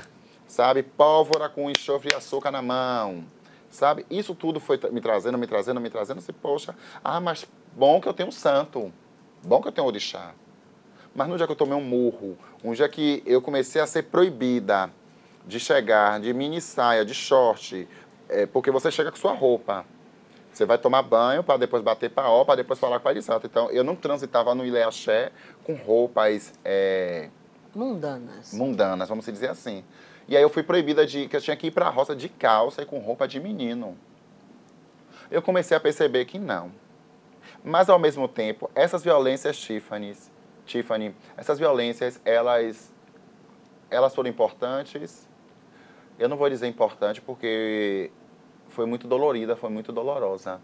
[0.47, 0.83] sabe?
[0.83, 3.25] Pólvora com enxofre e açúcar na mão,
[3.71, 4.05] sabe?
[4.11, 6.19] Isso tudo foi me trazendo, me trazendo, me trazendo.
[6.19, 8.93] Assim, poxa, ah, mas bom que eu tenho um santo,
[9.43, 10.35] bom que eu tenho orixá.
[11.15, 14.03] Mas no dia que eu tomei um murro, um dia que eu comecei a ser
[14.03, 14.91] proibida
[15.47, 17.89] de chegar de mini saia, de short,
[18.29, 19.85] é, porque você chega com sua roupa.
[20.53, 23.47] Você vai tomar banho para depois bater paó, para depois falar com a Santo.
[23.47, 25.31] Então, eu não transitava no Ilé Axé
[25.65, 26.55] com roupas...
[26.65, 27.29] É,
[27.75, 28.55] mundanas.
[28.55, 29.85] Mundanas, vamos dizer assim.
[30.27, 32.29] E aí eu fui proibida de que eu tinha que ir para a roça de
[32.29, 33.97] calça e com roupa de menino.
[35.31, 36.73] Eu comecei a perceber que não.
[37.63, 40.17] Mas ao mesmo tempo, essas violências Tiffany,
[40.65, 42.93] Tiffany, essas violências, elas
[43.91, 45.26] elas foram importantes.
[46.19, 48.11] Eu não vou dizer importante porque
[48.69, 50.61] foi muito dolorida, foi muito dolorosa.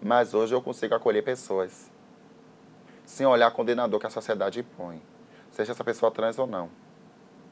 [0.00, 1.90] Mas hoje eu consigo acolher pessoas
[3.04, 5.02] sem olhar condenador que a sociedade impõe,
[5.50, 6.70] seja essa pessoa trans ou não.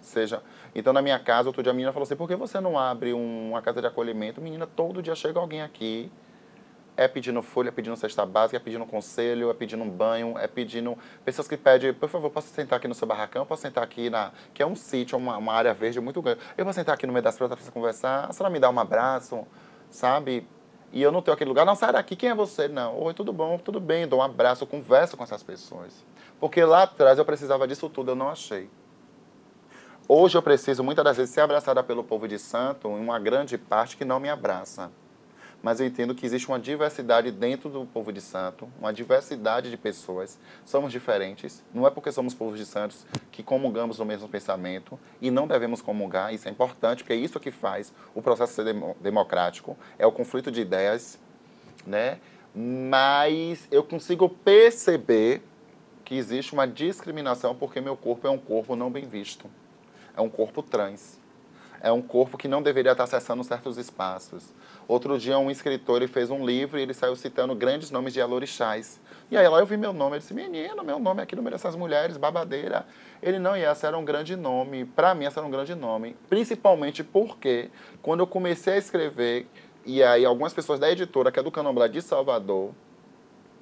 [0.00, 0.42] Seja,
[0.74, 3.12] então na minha casa, outro dia a menina falou assim: "Por que você não abre
[3.12, 4.40] uma casa de acolhimento?
[4.40, 6.12] Menina, todo dia chega alguém aqui
[6.96, 10.46] é pedindo folha, é pedindo cesta básica, é pedindo conselho, é pedindo um banho, é
[10.46, 10.96] pedindo.
[11.24, 14.32] Pessoas que pedem, por favor, posso sentar aqui no seu barracão, posso sentar aqui na.
[14.54, 16.40] que é um sítio, uma, uma área verde muito grande.
[16.56, 18.80] Eu posso sentar aqui no meio das plantas para conversar, a senhora me dá um
[18.80, 19.46] abraço,
[19.90, 20.46] sabe?
[20.92, 22.68] E eu não tenho aquele lugar, não, sai daqui, quem é você?
[22.68, 26.04] Não, oi, tudo bom, tudo bem, dou um abraço, eu converso com essas pessoas.
[26.40, 28.70] Porque lá atrás eu precisava disso tudo, eu não achei.
[30.08, 33.58] Hoje eu preciso muitas das vezes ser abraçada pelo povo de santo, em uma grande
[33.58, 34.90] parte que não me abraça.
[35.62, 39.76] Mas eu entendo que existe uma diversidade dentro do povo de santo, uma diversidade de
[39.76, 40.38] pessoas.
[40.64, 41.62] Somos diferentes.
[41.74, 45.82] Não é porque somos povos de santos que comungamos no mesmo pensamento e não devemos
[45.82, 46.32] comungar.
[46.32, 49.76] Isso é importante, porque é isso que faz o processo ser democrático.
[49.98, 51.18] É o conflito de ideias,
[51.86, 52.18] né?
[52.54, 55.42] Mas eu consigo perceber
[56.04, 59.50] que existe uma discriminação porque meu corpo é um corpo não bem visto
[60.16, 61.20] é um corpo trans.
[61.80, 64.52] É um corpo que não deveria estar acessando certos espaços.
[64.88, 68.20] Outro dia, um escritor ele fez um livro e ele saiu citando grandes nomes de
[68.20, 69.00] alorixás.
[69.28, 71.42] E aí lá eu vi meu nome, eu disse, menino, meu nome é aqui no
[71.42, 72.86] meio dessas mulheres, babadeira.
[73.20, 74.84] Ele, não, e essa era um grande nome.
[74.84, 76.16] Para mim, essa era um grande nome.
[76.28, 77.68] Principalmente porque,
[78.00, 79.48] quando eu comecei a escrever,
[79.84, 82.70] e aí algumas pessoas da editora, que é do Candomblé de Salvador,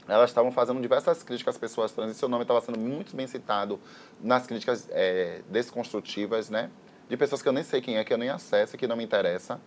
[0.06, 3.26] elas estavam fazendo diversas críticas às pessoas trans e seu nome estava sendo muito bem
[3.26, 3.80] citado
[4.20, 6.68] nas críticas é, desconstrutivas, né?
[7.08, 9.04] De pessoas que eu nem sei quem é, que eu nem acesso, que não me
[9.04, 9.58] interessa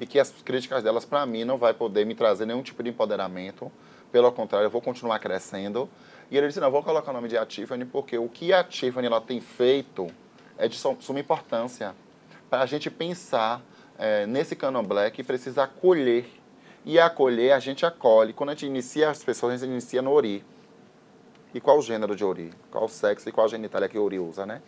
[0.00, 2.90] e que as críticas delas para mim não vai poder me trazer nenhum tipo de
[2.90, 3.70] empoderamento.
[4.10, 5.88] Pelo contrário, eu vou continuar crescendo.
[6.30, 9.06] E ele disse: "Não, vou colocar o nome de Tiffany porque o que a Tiffany
[9.06, 10.06] ela tem feito
[10.56, 11.94] é de suma importância
[12.48, 13.60] para a gente pensar
[13.98, 16.26] é, nesse candomblé que precisa acolher
[16.84, 18.32] e acolher, a gente acolhe.
[18.32, 20.44] Quando a gente inicia as pessoas, a gente inicia no Ori.
[21.54, 22.52] E qual o gênero de Ori?
[22.70, 24.60] Qual o sexo e qual a genitália que Ori usa, né?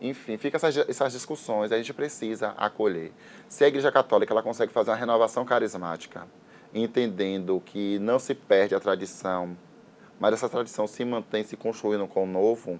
[0.00, 3.12] Enfim, fica essas, essas discussões, a gente precisa acolher.
[3.48, 6.26] Se a Igreja Católica ela consegue fazer uma renovação carismática,
[6.72, 9.56] entendendo que não se perde a tradição,
[10.20, 12.78] mas essa tradição se mantém se construindo com o novo,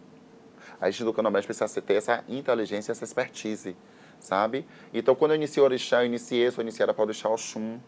[0.81, 3.76] a gente do Candomblé precisa ter essa inteligência, essa expertise,
[4.20, 4.66] sabe?
[4.94, 7.81] Então, quando eu iniciei o Orixá, eu iniciei, sou iniciada para o Orixá Oxum.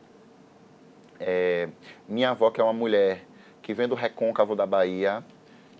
[1.20, 1.68] É,
[2.08, 3.26] minha avó, que é uma mulher
[3.62, 5.24] que vem do recôncavo da Bahia,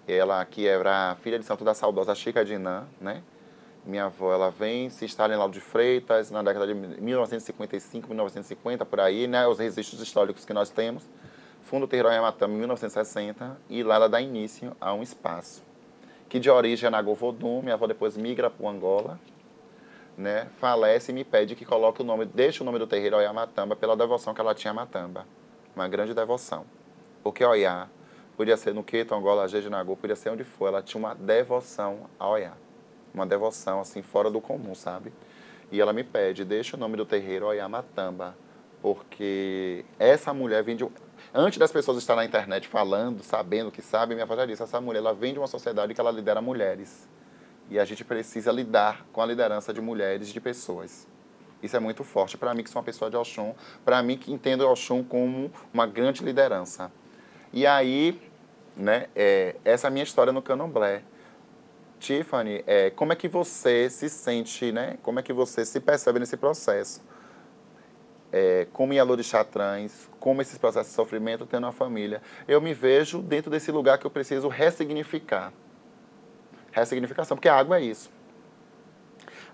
[0.07, 3.23] ela que era filha de santo da saudosa Chica Dinã, né?
[3.85, 8.85] Minha avó, ela vem, se instala em Lauro de Freitas, na década de 1955, 1950,
[8.85, 9.47] por aí, né?
[9.47, 11.09] Os registros históricos que nós temos.
[11.62, 15.71] Fundo Terreiro Yamatama, em 1960, e lá ela dá início a um espaço
[16.31, 19.19] que de origem é Nagô Vodum, minha avó depois migra para Angola,
[20.16, 20.47] né?
[20.59, 23.75] falece e me pede que coloque o nome, deixe o nome do terreiro Oiá Matamba
[23.75, 25.27] pela devoção que ela tinha a Matamba.
[25.75, 26.64] Uma grande devoção.
[27.25, 27.88] Porque Oiá
[28.37, 32.09] podia ser no Queto, Angola, Jeje, Nagô, podia ser onde for, ela tinha uma devoção
[32.16, 32.53] a Oiá.
[33.12, 35.12] Uma devoção, assim, fora do comum, sabe?
[35.70, 38.37] E ela me pede, deixe o nome do terreiro Oiá Matamba,
[38.83, 40.85] porque essa mulher vem de
[41.33, 44.81] Antes das pessoas estarem na internet falando, sabendo que sabem, minha avó já disse, essa
[44.81, 47.09] mulher ela vem de uma sociedade que ela lidera mulheres.
[47.70, 51.07] E a gente precisa lidar com a liderança de mulheres de pessoas.
[51.62, 54.33] Isso é muito forte para mim, que sou uma pessoa de Oxum, para mim que
[54.33, 56.90] entendo Oxum como uma grande liderança.
[57.53, 58.20] E aí,
[58.77, 61.03] né, é, essa é a minha história no Candomblé.
[62.01, 64.99] Tiffany, é, como é que você se sente, né?
[65.03, 67.01] Como é que você se percebe nesse processo?
[68.33, 72.23] é, como Yalorixá trans, como esses processos de sofrimento tendo uma família.
[72.47, 75.53] Eu me vejo dentro desse lugar que eu preciso ressignificar.
[76.71, 78.11] Ressignificação, porque a água é isso.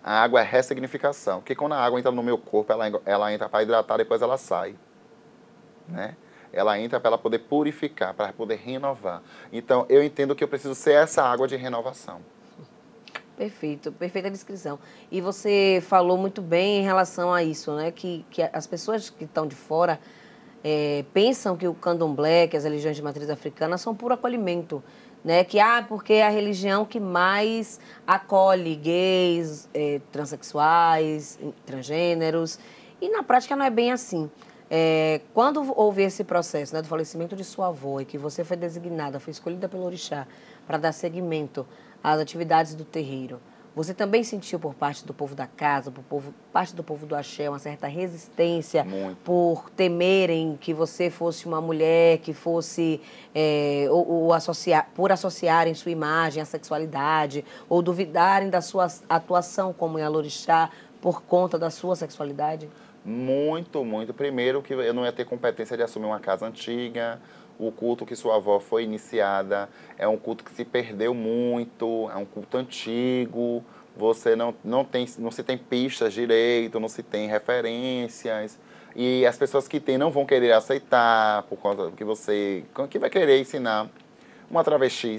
[0.05, 1.41] A água é ressignificação.
[1.41, 4.37] Porque quando a água entra no meu corpo, ela, ela entra para hidratar, depois ela
[4.37, 4.77] sai.
[5.89, 6.17] Né?
[6.53, 9.23] Ela entra para poder purificar, para poder renovar.
[9.53, 12.21] Então, eu entendo que eu preciso ser essa água de renovação.
[13.37, 14.79] Perfeito, perfeita descrição.
[15.11, 17.91] E você falou muito bem em relação a isso, né?
[17.91, 20.01] Que, que as pessoas que estão de fora
[20.65, 24.83] é, pensam que o candomblé, que as religiões de matriz africana são puro acolhimento.
[25.23, 25.45] Né?
[25.45, 32.59] Que, ah, porque é a religião que mais acolhe gays, é, transexuais, transgêneros.
[33.03, 34.31] E na prática não é bem assim.
[34.71, 38.57] É, quando houve esse processo né, do falecimento de sua avó e que você foi
[38.57, 40.27] designada, foi escolhida pelo orixá
[40.67, 41.67] para dar seguimento
[42.07, 43.41] às atividades do terreiro,
[43.75, 47.17] você também sentiu por parte do povo da casa, por povo, parte do povo do
[47.17, 49.19] axé, uma certa resistência Muito.
[49.25, 53.01] por temerem que você fosse uma mulher, que fosse,
[53.35, 59.73] é, ou, ou associar, por associarem sua imagem à sexualidade, ou duvidarem da sua atuação
[59.73, 60.71] como Yalorixá
[61.03, 62.71] por conta da sua sexualidade?
[63.07, 64.13] Muito, muito.
[64.13, 67.21] Primeiro que eu não ia ter competência de assumir uma casa antiga,
[67.57, 72.17] o culto que sua avó foi iniciada é um culto que se perdeu muito, é
[72.17, 73.65] um culto antigo,
[73.97, 78.59] você não, não, tem, não se tem pistas direito, não se tem referências.
[78.97, 82.65] E as pessoas que têm não vão querer aceitar por conta que você.
[82.91, 83.89] que vai querer ensinar
[84.51, 85.17] uma travesti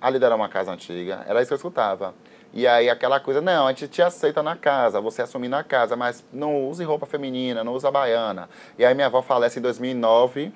[0.00, 1.24] a liderar uma casa antiga.
[1.28, 2.14] Era isso que eu escutava.
[2.52, 5.94] E aí aquela coisa, não, a gente te aceita na casa, você assumir na casa,
[5.94, 8.48] mas não use roupa feminina, não usa baiana.
[8.76, 10.52] E aí minha avó falece em 2009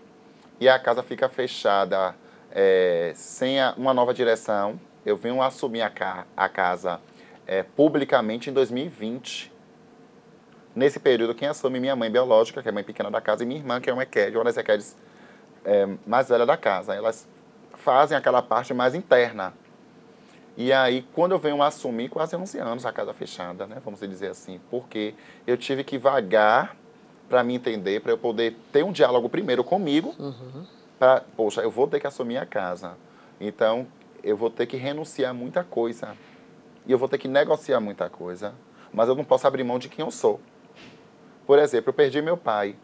[0.58, 2.14] e a casa fica fechada
[2.50, 4.78] é, sem a, uma nova direção.
[5.06, 7.00] Eu venho assumir a, ca, a casa
[7.46, 9.52] é, publicamente em 2020.
[10.74, 13.46] Nesse período, quem assume minha mãe biológica, que é a mãe pequena da casa, e
[13.46, 14.96] minha irmã, que é uma Equed, uma das Equedes
[15.64, 16.92] é, mais velha da casa.
[16.92, 17.28] Elas
[17.74, 19.54] fazem aquela parte mais interna
[20.56, 23.78] e aí, quando eu venho assumir, quase 11 anos a casa fechada, né?
[23.84, 25.14] Vamos dizer assim, porque
[25.46, 26.76] eu tive que vagar
[27.28, 30.64] para me entender, para eu poder ter um diálogo primeiro comigo, uhum.
[30.98, 32.92] para, poxa, eu vou ter que assumir a casa.
[33.40, 33.86] Então,
[34.22, 36.16] eu vou ter que renunciar a muita coisa.
[36.86, 38.54] E eu vou ter que negociar muita coisa.
[38.92, 40.40] Mas eu não posso abrir mão de quem eu sou.
[41.46, 42.76] Por exemplo, eu perdi meu pai.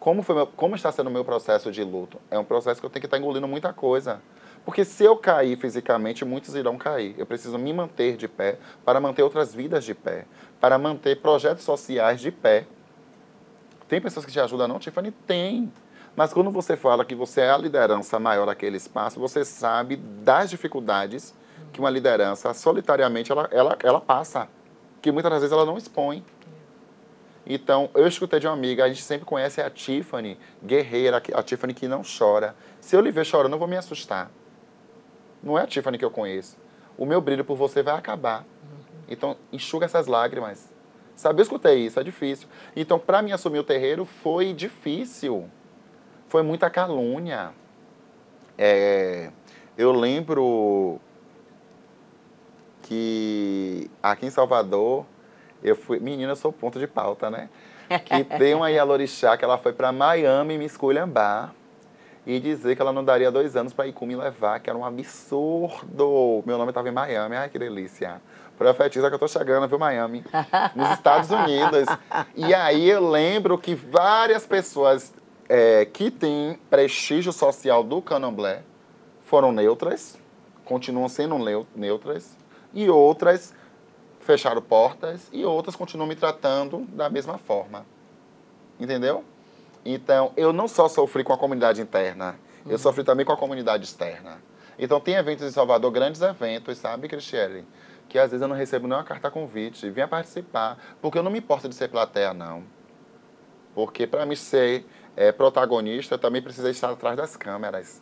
[0.00, 2.18] Como, foi meu, como está sendo o meu processo de luto?
[2.30, 4.22] É um processo que eu tenho que estar engolindo muita coisa.
[4.68, 7.14] Porque se eu cair fisicamente, muitos irão cair.
[7.16, 10.26] Eu preciso me manter de pé para manter outras vidas de pé,
[10.60, 12.66] para manter projetos sociais de pé.
[13.88, 15.10] Tem pessoas que te ajudam, não, Tiffany?
[15.10, 15.72] Tem.
[16.14, 20.50] Mas quando você fala que você é a liderança maior daquele espaço, você sabe das
[20.50, 21.34] dificuldades
[21.72, 24.48] que uma liderança solitariamente ela, ela, ela passa,
[25.00, 26.22] que muitas das vezes ela não expõe.
[27.46, 31.72] Então, eu escutei de uma amiga, a gente sempre conhece a Tiffany, guerreira, a Tiffany
[31.72, 32.54] que não chora.
[32.82, 34.30] Se eu lhe ver chorando, eu vou me assustar.
[35.42, 36.56] Não é a Tiffany que eu conheço.
[36.96, 38.44] O meu brilho por você vai acabar.
[39.08, 40.72] Então, enxuga essas lágrimas.
[41.14, 42.48] Sabe, eu escutei isso, é difícil.
[42.76, 45.48] Então, para mim assumir o terreiro foi difícil.
[46.28, 47.52] Foi muita calúnia.
[48.56, 49.30] É,
[49.76, 51.00] Eu lembro
[52.82, 55.06] que aqui em Salvador,
[55.62, 56.00] eu fui.
[56.00, 57.48] Menina, eu sou ponto de pauta, né?
[58.04, 61.54] Que tem uma Yalorixá que ela foi para Miami me esculhambar
[62.28, 64.84] e dizer que ela não daria dois anos para Iku me levar, que era um
[64.84, 66.42] absurdo.
[66.44, 68.20] Meu nome estava em Miami, ai que delícia.
[68.58, 70.22] Profetiza que eu tô chegando, viu, Miami?
[70.76, 71.88] Nos Estados Unidos.
[72.36, 75.14] E aí eu lembro que várias pessoas
[75.48, 78.62] é, que têm prestígio social do candomblé
[79.24, 80.18] foram neutras,
[80.66, 81.38] continuam sendo
[81.74, 82.36] neutras,
[82.74, 83.54] e outras
[84.20, 87.86] fecharam portas, e outras continuam me tratando da mesma forma.
[88.78, 89.24] Entendeu?
[89.84, 92.72] Então, eu não só sofri com a comunidade interna, uhum.
[92.72, 94.38] eu sofri também com a comunidade externa.
[94.78, 97.66] Então, tem eventos em Salvador, grandes eventos, sabe, Cristiane?
[98.08, 101.38] Que às vezes eu não recebo nenhuma carta convite, venha participar, porque eu não me
[101.38, 102.62] importo de ser plateia, não.
[103.74, 104.86] Porque para mim ser
[105.16, 108.00] é, protagonista, eu também precisa estar atrás das câmeras.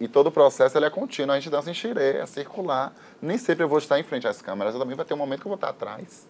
[0.00, 2.94] E todo o processo ele é contínuo, a gente dança em xirê, é circular.
[3.20, 5.40] Nem sempre eu vou estar em frente às câmeras, eu também vai ter um momento
[5.40, 6.26] que eu vou estar atrás.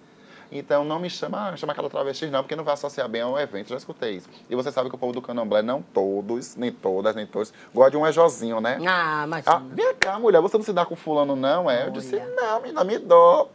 [0.50, 3.38] Então não me chama, ah, chama aquela travesti não, porque não vai associar bem ao
[3.38, 4.28] evento, já escutei isso.
[4.48, 7.90] E você sabe que o povo do candomblé, não todos, nem todas, nem todos, gosta
[7.90, 8.78] de um ejozinho, né?
[8.86, 9.46] Ah, mas...
[9.46, 11.86] Ah, vem cá, mulher, você não se dá com fulano não, é?
[11.86, 13.50] Eu disse, não, me, não me dou.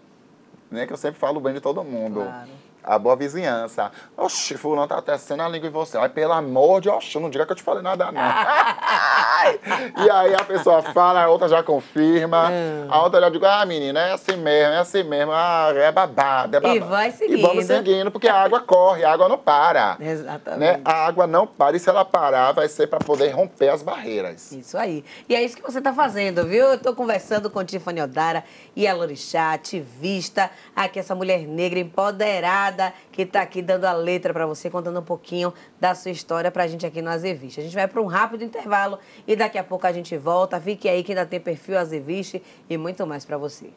[0.69, 2.21] Né, que eu sempre falo bem de todo mundo.
[2.21, 2.49] Claro
[2.83, 3.91] a boa vizinhança.
[4.17, 5.97] Oxi, fulano tá tecendo a língua em você.
[5.97, 8.21] Ai, pelo amor de Oxi, não diga que eu te falei nada, não.
[10.05, 12.49] e aí a pessoa fala, a outra já confirma.
[12.49, 12.87] Hum.
[12.89, 15.31] A outra já diz, ah, menina, é assim mesmo, é assim mesmo.
[15.31, 16.75] Ah, é babado, é babado.
[16.75, 17.39] E vai seguindo.
[17.39, 19.97] E vamos seguindo, porque a água corre, a água não para.
[19.99, 20.59] Exatamente.
[20.59, 20.81] Né?
[20.83, 24.51] A água não para, e se ela parar, vai ser para poder romper as barreiras.
[24.51, 25.05] Isso aí.
[25.29, 26.65] E é isso que você tá fazendo, viu?
[26.65, 28.43] Eu tô conversando com Tiffany Odara
[28.75, 32.72] e a Lorixá, ativista, aqui essa mulher negra empoderada
[33.11, 36.63] que está aqui dando a letra para você, contando um pouquinho da sua história para
[36.63, 37.59] a gente aqui no Azeviste.
[37.59, 40.59] A gente vai para um rápido intervalo e daqui a pouco a gente volta.
[40.59, 43.69] Fique aí que ainda tem perfil Azeviste e muito mais para você.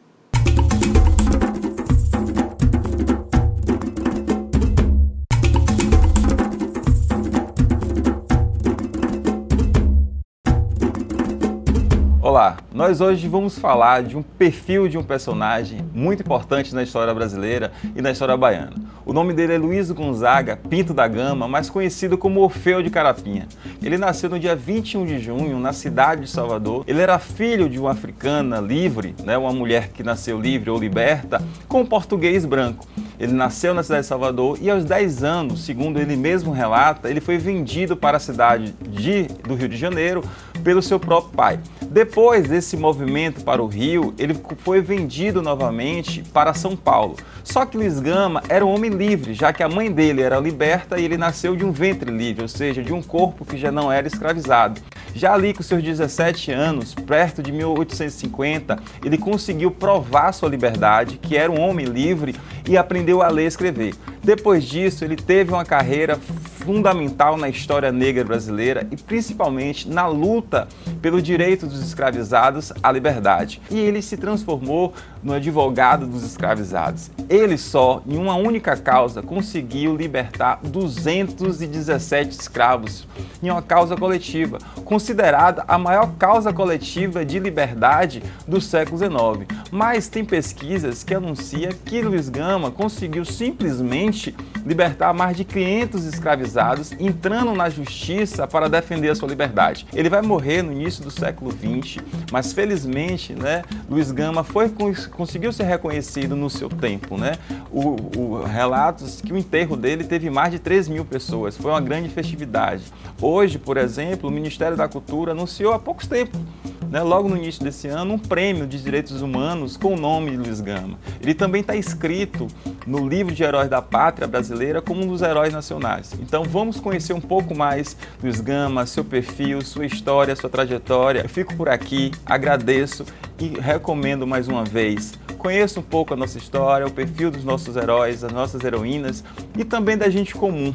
[12.27, 17.13] Olá, nós hoje vamos falar de um perfil de um personagem muito importante na história
[17.13, 18.73] brasileira e na história baiana.
[19.05, 23.47] O nome dele é Luiz Gonzaga Pinto da Gama, mais conhecido como Orfeu de Carapinha.
[23.81, 26.83] Ele nasceu no dia 21 de junho na cidade de Salvador.
[26.85, 31.41] Ele era filho de uma africana livre, né, uma mulher que nasceu livre ou liberta,
[31.69, 32.85] com português branco.
[33.17, 37.21] Ele nasceu na cidade de Salvador e aos 10 anos, segundo ele mesmo relata, ele
[37.21, 40.21] foi vendido para a cidade de, do Rio de Janeiro
[40.67, 41.59] pelo seu próprio pai.
[41.81, 47.15] Depois desse movimento para o Rio, ele foi vendido novamente para São Paulo.
[47.41, 50.99] Só que Luiz Gama era um homem livre, já que a mãe dele era liberta
[50.99, 53.89] e ele nasceu de um ventre livre, ou seja, de um corpo que já não
[53.89, 54.81] era escravizado.
[55.15, 61.37] Já ali com seus 17 anos, perto de 1850, ele conseguiu provar sua liberdade, que
[61.37, 62.35] era um homem livre,
[62.67, 63.95] e aprendeu a ler e escrever.
[64.21, 66.19] Depois disso, ele teve uma carreira
[66.67, 70.67] fundamental na história negra brasileira e principalmente na luta
[71.01, 73.61] pelo direito dos escravizados à liberdade.
[73.71, 77.09] E ele se transformou no advogado dos escravizados.
[77.29, 83.07] Ele só, em uma única causa, conseguiu libertar 217 escravos
[83.41, 89.61] em uma causa coletiva, considerada a maior causa coletiva de liberdade do século XIX.
[89.71, 94.35] Mas tem pesquisas que anunciam que Luiz Gama conseguiu simplesmente
[94.67, 99.87] libertar mais de 500 escravizados, entrando na justiça para defender a sua liberdade.
[99.93, 104.69] Ele vai morrer no início do século XX, mas felizmente, né, Luiz Gama foi
[105.11, 107.33] conseguiu ser reconhecido no seu tempo, né?
[107.71, 111.81] O, o relatos que o enterro dele teve mais de 3 mil pessoas, foi uma
[111.81, 112.83] grande festividade.
[113.21, 116.39] Hoje, por exemplo, o Ministério da Cultura anunciou há poucos tempos
[116.89, 120.37] né, logo no início desse ano, um prêmio de direitos humanos com o nome de
[120.37, 120.97] Luiz Gama.
[121.21, 122.47] Ele também está escrito
[122.85, 126.13] no livro de heróis da pátria brasileira como um dos heróis nacionais.
[126.19, 131.21] Então vamos conhecer um pouco mais Luiz Gama, seu perfil, sua história, sua trajetória.
[131.21, 133.05] Eu fico por aqui, agradeço
[133.39, 135.13] e recomendo mais uma vez.
[135.37, 139.23] Conheça um pouco a nossa história, o perfil dos nossos heróis, as nossas heroínas
[139.57, 140.73] e também da gente comum,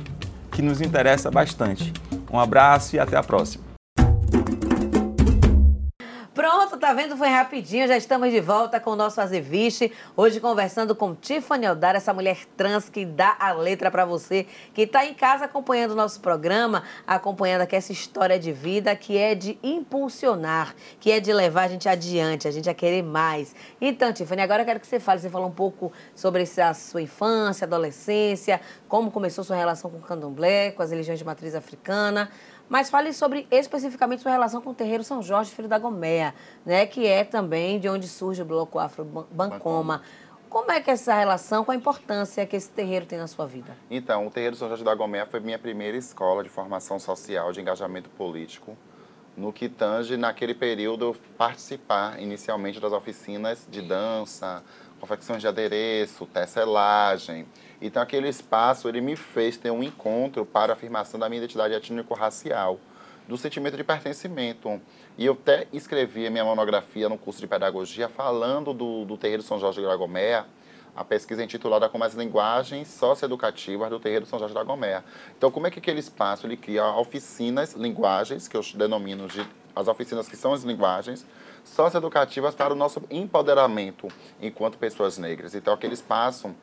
[0.50, 1.92] que nos interessa bastante.
[2.30, 3.71] Um abraço e até a próxima.
[6.42, 7.16] Pronto, tá vendo?
[7.16, 7.86] Foi rapidinho.
[7.86, 9.92] Já estamos de volta com o nosso Azeviche.
[10.16, 14.82] Hoje conversando com Tiffany Eldar, essa mulher trans que dá a letra para você, que
[14.82, 19.36] está em casa acompanhando o nosso programa, acompanhando aqui essa história de vida que é
[19.36, 23.54] de impulsionar, que é de levar a gente adiante, a gente a querer mais.
[23.80, 25.20] Então, Tiffany, agora eu quero que você fale.
[25.20, 30.02] Você falou um pouco sobre a sua infância, adolescência, como começou sua relação com o
[30.02, 32.28] candomblé, com as religiões de matriz africana.
[32.72, 36.86] Mas fale sobre especificamente sua relação com o terreiro São Jorge, filho da Gomea, né?
[36.86, 40.00] Que é também de onde surge o Bloco Afro Bancoma.
[40.48, 43.46] Como é que é essa relação, qual a importância que esse terreiro tem na sua
[43.46, 43.76] vida?
[43.90, 47.60] Então, o Terreiro São Jorge da Gomea foi minha primeira escola de formação social, de
[47.60, 48.74] engajamento político,
[49.36, 54.62] no que tange, naquele período, participar inicialmente das oficinas de dança,
[55.00, 57.46] confecções de adereço, tecelagem.
[57.80, 61.74] Então, aquele espaço, ele me fez ter um encontro para a afirmação da minha identidade
[61.74, 62.78] étnico-racial
[63.26, 64.80] do sentimento de pertencimento.
[65.16, 69.42] E eu até escrevi a minha monografia no curso de pedagogia falando do, do Terreiro
[69.42, 70.44] São Jorge de Dragomé,
[70.94, 75.02] a pesquisa intitulada como as linguagens socioeducativas do Terreiro São Jorge da Gomé.
[75.36, 79.88] Então, como é que aquele espaço ele cria oficinas, linguagens, que eu denomino de as
[79.88, 81.24] oficinas que são as linguagens
[81.64, 84.08] socioeducativas para o nosso empoderamento
[84.40, 85.54] enquanto pessoas negras.
[85.54, 86.54] Então, aquele espaço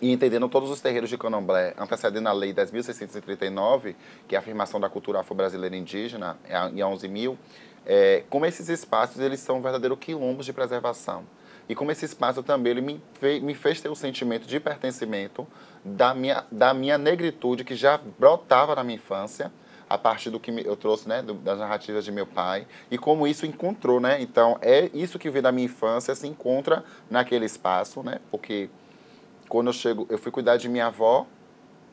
[0.00, 3.94] e entendendo todos os terreiros de candomblé, antecedendo a Lei 10.639,
[4.26, 7.38] que é a afirmação da cultura afro-brasileira indígena, é em 11.000,
[7.86, 11.24] é, como esses espaços eles são verdadeiros quilombos de preservação.
[11.68, 15.46] E como esse espaço também ele me, fez, me fez ter o sentimento de pertencimento
[15.84, 19.52] da minha, da minha negritude, que já brotava na minha infância,
[19.88, 23.44] a partir do que eu trouxe, né, das narrativas de meu pai, e como isso
[23.44, 24.22] encontrou, né?
[24.22, 28.18] Então, é isso que veio da minha infância, se encontra naquele espaço, né?
[28.30, 28.70] Porque
[29.50, 31.26] quando eu chego, eu fui cuidar de minha avó,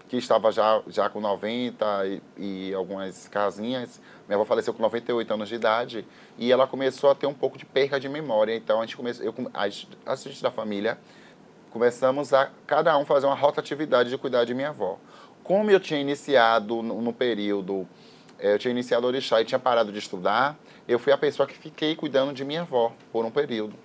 [0.09, 4.01] que estava já, já com 90 e, e, algumas casinhas.
[4.27, 6.05] Minha avó faleceu com 98 anos de idade
[6.35, 8.55] e ela começou a ter um pouco de perda de memória.
[8.55, 9.63] Então a gente começou, eu, a,
[10.11, 10.97] a gente da família
[11.69, 14.97] começamos a cada um fazer uma rotatividade de cuidar de minha avó.
[15.43, 17.87] Como eu tinha iniciado no, no período,
[18.39, 20.57] eh, eu tinha iniciado orixá e tinha parado de estudar,
[20.87, 23.75] eu fui a pessoa que fiquei cuidando de minha avó por um período.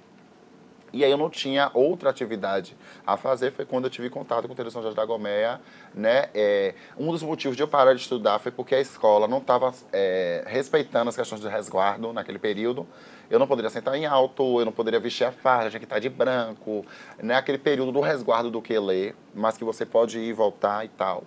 [0.95, 4.53] E aí eu não tinha outra atividade a fazer, foi quando eu tive contato com
[4.53, 5.61] o Terreiro São Jorge da Gomeia,
[5.92, 6.28] né?
[6.32, 9.74] É, um dos motivos de eu parar de estudar foi porque a escola não estava
[9.92, 12.86] é, respeitando as questões de resguardo naquele período.
[13.28, 15.99] Eu não poderia sentar em alto, eu não poderia vestir a farda, tinha que estar
[15.99, 16.86] de branco,
[17.20, 17.34] né?
[17.34, 21.24] Aquele período do resguardo do que ler, mas que você pode ir voltar e tal.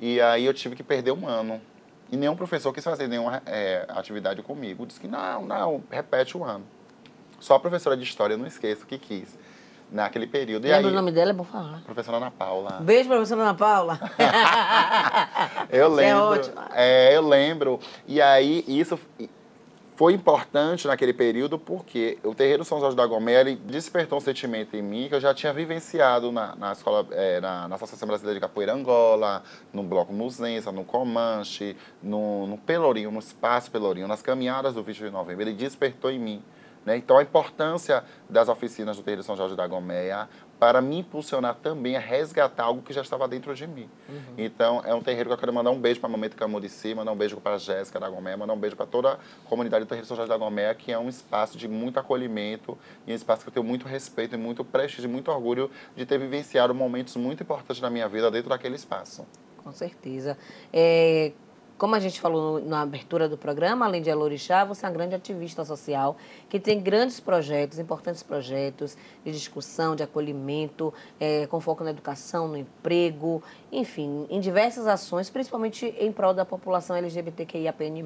[0.00, 1.60] E aí eu tive que perder um ano.
[2.10, 4.84] E nenhum professor quis fazer nenhuma é, atividade comigo.
[4.84, 6.64] Disse que não, não, repete o ano.
[7.38, 9.38] Só a professora de história, eu não esqueço, que quis.
[9.90, 10.64] Naquele período.
[10.64, 11.30] Lembra aí, o nome dela?
[11.30, 11.80] É bom falar.
[11.84, 12.80] Professora Ana Paula.
[12.80, 14.00] Beijo, professora Ana Paula.
[15.70, 16.02] eu lembro.
[16.02, 16.54] é ótimo.
[16.74, 17.78] É, eu lembro.
[18.04, 18.98] E aí, isso
[19.96, 24.82] foi importante naquele período porque o terreiro São Jorge da Gomera despertou um sentimento em
[24.82, 28.40] mim que eu já tinha vivenciado na, na escola, é, na, na, Associação Brasileira de
[28.40, 34.74] Capoeira Angola, no Bloco Muzença, no Comanche, no, no Pelourinho, no Espaço Pelourinho, nas caminhadas
[34.74, 35.42] do 20 de novembro.
[35.42, 36.42] Ele despertou em mim
[36.86, 36.96] né?
[36.96, 40.28] Então, a importância das oficinas do Terreiro São Jorge da Gomeia
[40.58, 43.90] para me impulsionar também a resgatar algo que já estava dentro de mim.
[44.08, 44.34] Uhum.
[44.38, 47.12] Então, é um terreiro que eu quero mandar um beijo para a Momento Camurici, mandar
[47.12, 49.18] um beijo para a Jéssica da Gomeia, mandar um beijo para toda a
[49.48, 53.12] comunidade do Terreiro São Jorge da Gomeia, que é um espaço de muito acolhimento e
[53.12, 56.18] um espaço que eu tenho muito respeito e muito prestígio e muito orgulho de ter
[56.18, 59.26] vivenciado momentos muito importantes na minha vida dentro daquele espaço.
[59.62, 60.38] Com certeza.
[60.72, 61.32] É,
[61.78, 65.14] como a gente falou na abertura do programa, além de Elorixá, você é uma grande
[65.14, 66.16] ativista social
[66.48, 72.48] que tem grandes projetos, importantes projetos de discussão, de acolhimento, é, com foco na educação,
[72.48, 78.04] no emprego, enfim, em diversas ações, principalmente em prol da população LGBTQIAPN+.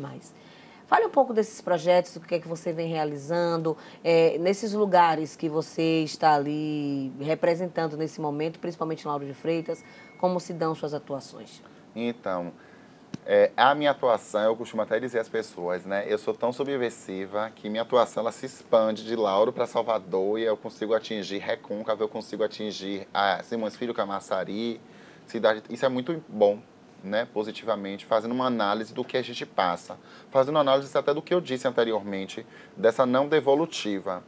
[0.86, 5.36] Fale um pouco desses projetos, o que é que você vem realizando, é, nesses lugares
[5.36, 9.84] que você está ali representando nesse momento, principalmente Lauro de Freitas,
[10.18, 11.62] como se dão suas atuações?
[11.94, 12.52] Então,
[13.32, 16.04] é, a minha atuação, eu costumo até dizer às pessoas, né?
[16.08, 20.42] Eu sou tão subversiva que minha atuação ela se expande de Lauro para Salvador e
[20.42, 24.80] eu consigo atingir Recôncavo, eu consigo atingir a Simões Filho Camaçari,
[25.28, 25.62] cidade.
[25.70, 26.60] Isso é muito bom,
[27.04, 27.24] né?
[27.32, 29.96] Positivamente, fazendo uma análise do que a gente passa,
[30.28, 32.44] fazendo análise até do que eu disse anteriormente,
[32.76, 34.24] dessa não devolutiva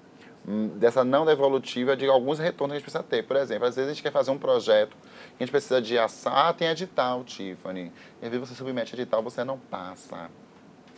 [0.76, 3.22] dessa não devolutiva de alguns retornos que a gente precisa ter.
[3.22, 4.96] Por exemplo, às vezes a gente quer fazer um projeto
[5.38, 6.32] a gente precisa de ação.
[6.34, 7.92] Ah, tem edital, Tiffany.
[8.20, 10.30] E às vezes você submete edital, você não passa.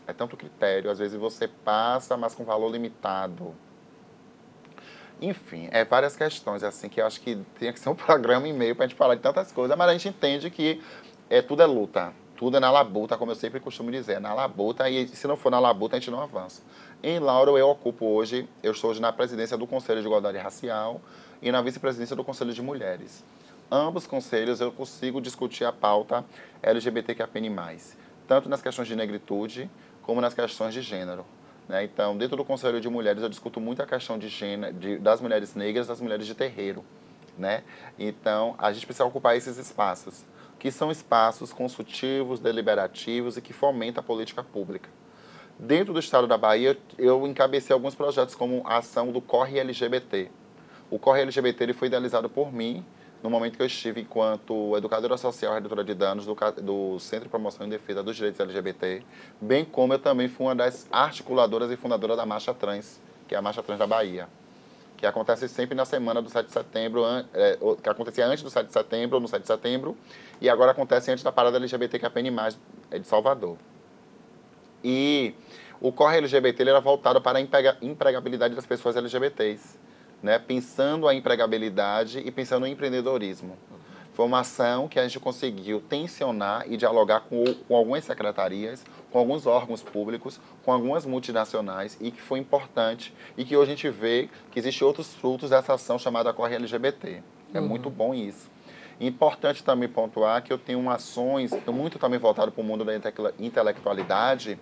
[0.07, 0.91] É tanto critério.
[0.91, 3.55] Às vezes você passa, mas com valor limitado.
[5.21, 8.53] Enfim, é várias questões assim que eu acho que tinha que ser um programa e
[8.53, 10.83] meio para a gente falar de tantas coisas, mas a gente entende que
[11.31, 12.13] é, tudo é luta.
[12.37, 15.37] Tudo é na labuta, como eu sempre costumo dizer, é na labuta, e se não
[15.37, 16.63] for na labuta, a gente não avança.
[17.07, 21.03] Em Lauro, eu ocupo hoje, eu estou hoje na presidência do Conselho de Igualdade Racial
[21.43, 23.23] e na vice-presidência do Conselho de Mulheres
[23.71, 26.25] ambos conselhos eu consigo discutir a pauta
[26.63, 27.51] LGBTQIAPN+,
[28.29, 29.71] tanto nas questões de negritude
[30.03, 31.25] como nas questões de gênero.
[31.69, 31.85] Né?
[31.85, 35.21] Então, dentro do Conselho de Mulheres, eu discuto muito a questão de gênero, de, das
[35.21, 36.85] mulheres negras, das mulheres de terreiro.
[37.37, 37.65] Né?
[37.99, 40.25] Então, a gente precisa ocupar esses espaços.
[40.59, 44.89] que são espaços consultivos, deliberativos e que fomentam a política pública.
[45.59, 50.29] Dentro do estado da Bahia, eu encabecei alguns projetos como a ação do Corre LGBT.
[50.91, 52.85] O Corre LGBT ele foi idealizado por mim
[53.23, 57.25] no momento que eu estive enquanto educadora social e redutora de danos do, do, Centro
[57.25, 59.03] de Promoção e Defesa dos Direitos LGBT,
[59.41, 63.39] bem como eu também fui uma das articuladoras e fundadoras da Marcha Trans, que é
[63.39, 64.29] a Marcha Trans da Bahia,
[64.99, 67.03] que acontece sempre na semana do 7 de setembro,
[67.33, 69.97] é, que acontecia antes do 7 de setembro, no 7 de setembro,
[70.39, 72.31] e agora acontece antes da parada LGBT que é a PN+,
[72.91, 73.57] é de Salvador.
[74.85, 75.35] E
[75.87, 77.43] o Corre LGBT ele era voltado para a
[77.83, 79.79] empregabilidade das pessoas LGBTs
[80.25, 83.59] né, pensando a empregabilidade e pensando no empreendedorismo.
[84.15, 88.83] Foi uma ação que a gente conseguiu tensionar e dialogar com, com algumas secretarias,
[89.13, 93.75] com alguns órgãos públicos, com algumas multinacionais e que foi importante e que hoje a
[93.75, 97.23] gente vê que existem outros frutos dessa ação chamada Corre LGBT.
[97.53, 97.69] É uhum.
[97.69, 98.51] muito bom isso.
[98.99, 102.93] Importante também pontuar que eu tenho ações, muito também voltado para o mundo da
[103.39, 104.59] intelectualidade,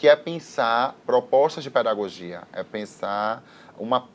[0.00, 3.44] que é pensar propostas de pedagogia, é pensar
[3.78, 4.08] uma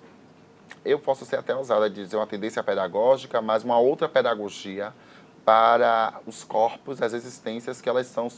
[0.83, 4.91] eu posso ser até usada de dizer uma tendência pedagógica, mas uma outra pedagogia
[5.45, 8.29] para os corpos, as existências que elas são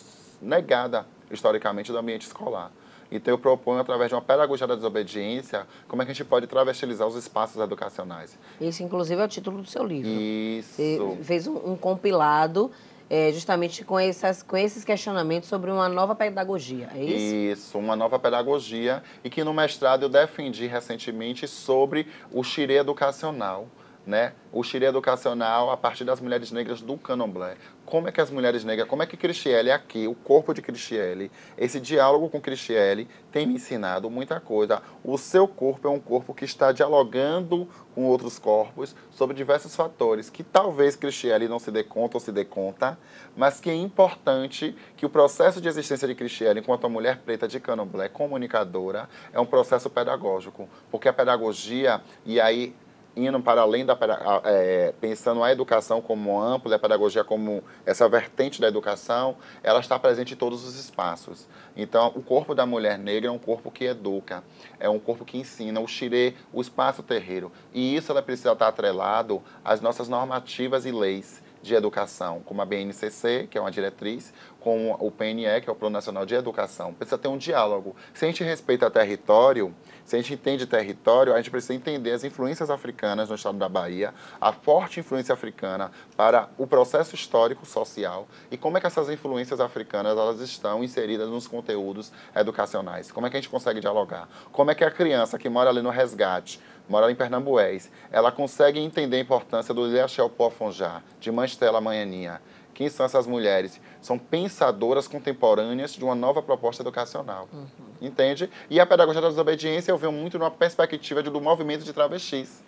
[0.42, 2.70] negadas historicamente do ambiente escolar.
[3.10, 6.48] Então, eu proponho, através de uma pedagogia da desobediência, como é que a gente pode
[6.48, 8.38] travestilizar os espaços educacionais.
[8.60, 10.10] Esse, inclusive, é o título do seu livro.
[10.10, 10.76] Isso.
[10.76, 12.70] Você fez um, um compilado
[13.10, 17.36] é, justamente com, essas, com esses questionamentos sobre uma nova pedagogia, é isso?
[17.60, 23.68] Isso, uma nova pedagogia e que no mestrado eu defendi recentemente sobre o xirê educacional,
[24.08, 24.32] né?
[24.54, 27.58] O xirê educacional a partir das mulheres negras do Candomblé.
[27.86, 31.30] Como é que as mulheres negras, como é que Cristiele aqui, o corpo de Cristiele,
[31.58, 34.82] esse diálogo com Cristiele tem me ensinado muita coisa.
[35.04, 40.30] O seu corpo é um corpo que está dialogando com outros corpos sobre diversos fatores
[40.30, 42.98] que talvez Cristiele não se dê conta ou se dê conta,
[43.36, 47.60] mas que é importante que o processo de existência de Cristiele enquanto mulher preta de
[47.60, 52.74] Candomblé, comunicadora, é um processo pedagógico, porque a pedagogia, e aí
[53.18, 53.98] indo para além da
[54.44, 59.98] é, pensando a educação como ampla, a pedagogia como essa vertente da educação, ela está
[59.98, 61.48] presente em todos os espaços.
[61.76, 64.44] Então, o corpo da mulher negra é um corpo que educa,
[64.80, 67.52] é um corpo que ensina, o xirê, o espaço terreiro.
[67.74, 72.66] E isso ela precisa estar atrelado às nossas normativas e leis de educação, como a
[72.66, 76.94] BNCC, que é uma diretriz, com o PNE, que é o Plano Nacional de Educação.
[76.94, 77.96] Precisa ter um diálogo.
[78.14, 79.74] Se a gente respeita território,
[80.08, 83.68] se a gente entende território, a gente precisa entender as influências africanas no estado da
[83.68, 89.10] Bahia, a forte influência africana para o processo histórico social e como é que essas
[89.10, 93.12] influências africanas elas estão inseridas nos conteúdos educacionais.
[93.12, 94.30] Como é que a gente consegue dialogar?
[94.50, 98.80] Como é que a criança que mora ali no resgate mora em Pernambués, ela consegue
[98.80, 102.42] entender a importância do Leachel Pofonjá, de Mãestela Manhaninha.
[102.74, 103.82] Quem são essas mulheres?
[104.00, 107.50] São pensadoras contemporâneas de uma nova proposta educacional.
[107.52, 107.87] Uhum.
[108.02, 108.50] Entende?
[108.70, 112.64] E a pedagogia da desobediência eu vejo muito numa perspectiva do movimento de travestis.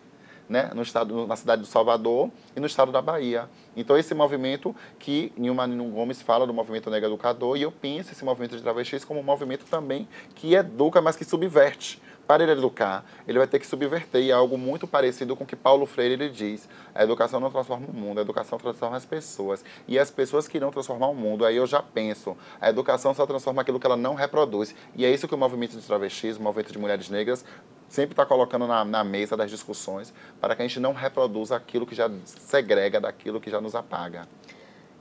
[0.48, 3.48] Né, no estado, na cidade do Salvador e no estado da Bahia.
[3.78, 8.14] Então, esse movimento que Nilma Nino Gomes fala do movimento negro educador, e eu penso
[8.14, 12.52] esse movimento de travestis como um movimento também que educa, mas que subverte para ele
[12.52, 15.88] educar, ele vai ter que subverter e é algo muito parecido com o que Paulo
[15.88, 16.70] Freire ele diz.
[16.94, 19.66] A educação não transforma o mundo, a educação transforma as pessoas.
[19.88, 23.26] E as pessoas que não transformar o mundo, aí eu já penso, a educação só
[23.26, 24.76] transforma aquilo que ela não reproduz.
[24.96, 27.44] E é isso que o movimento de travestis, o movimento de mulheres negras,
[27.88, 31.88] sempre está colocando na, na, mesa das discussões para que a gente não reproduza aquilo
[31.88, 34.28] que já segrega daquilo que já nos apaga.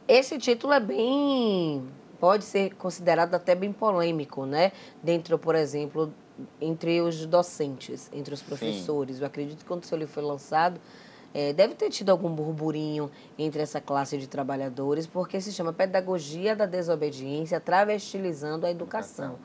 [0.09, 1.87] Esse título é bem.
[2.19, 4.73] pode ser considerado até bem polêmico, né?
[5.03, 6.11] Dentro, por exemplo,
[6.61, 9.17] entre os docentes, entre os professores.
[9.17, 9.23] Sim.
[9.23, 10.81] Eu acredito que quando o seu livro foi lançado,
[11.35, 16.57] é, deve ter tido algum burburinho entre essa classe de trabalhadores, porque se chama Pedagogia
[16.57, 19.39] da Desobediência, travestilizando a educação.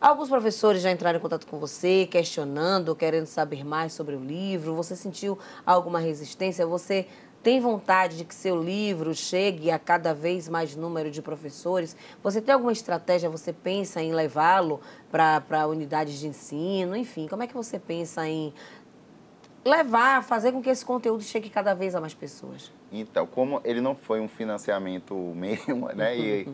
[0.00, 4.74] Alguns professores já entraram em contato com você, questionando, querendo saber mais sobre o livro.
[4.74, 6.66] Você sentiu alguma resistência?
[6.66, 7.06] Você
[7.42, 11.96] tem vontade de que seu livro chegue a cada vez mais número de professores?
[12.22, 13.30] Você tem alguma estratégia?
[13.30, 14.80] Você pensa em levá-lo
[15.10, 16.94] para unidades de ensino?
[16.94, 18.52] Enfim, como é que você pensa em
[19.64, 22.70] levar, fazer com que esse conteúdo chegue cada vez a mais pessoas?
[22.92, 26.16] Então, como ele não foi um financiamento mesmo, né?
[26.16, 26.48] E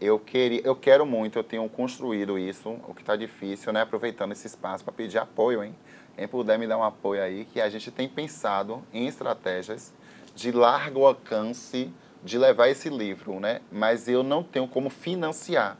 [0.00, 3.82] eu queria, eu quero muito, eu tenho construído isso, o que está difícil, né?
[3.82, 5.74] Aproveitando esse espaço para pedir apoio, hein?
[6.16, 9.92] Quem puder me dar um apoio aí, que a gente tem pensado em estratégias
[10.34, 13.60] de largo alcance de levar esse livro, né?
[13.70, 15.76] Mas eu não tenho como financiar.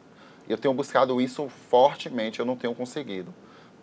[0.49, 3.33] Eu tenho buscado isso fortemente, eu não tenho conseguido.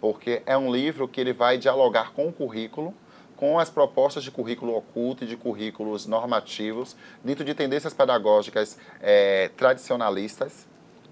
[0.01, 2.93] Porque é um livro que ele vai dialogar com o currículo
[3.37, 9.49] com as propostas de currículo oculto e de currículos normativos, dentro de tendências pedagógicas é,
[9.55, 10.67] tradicionalistas,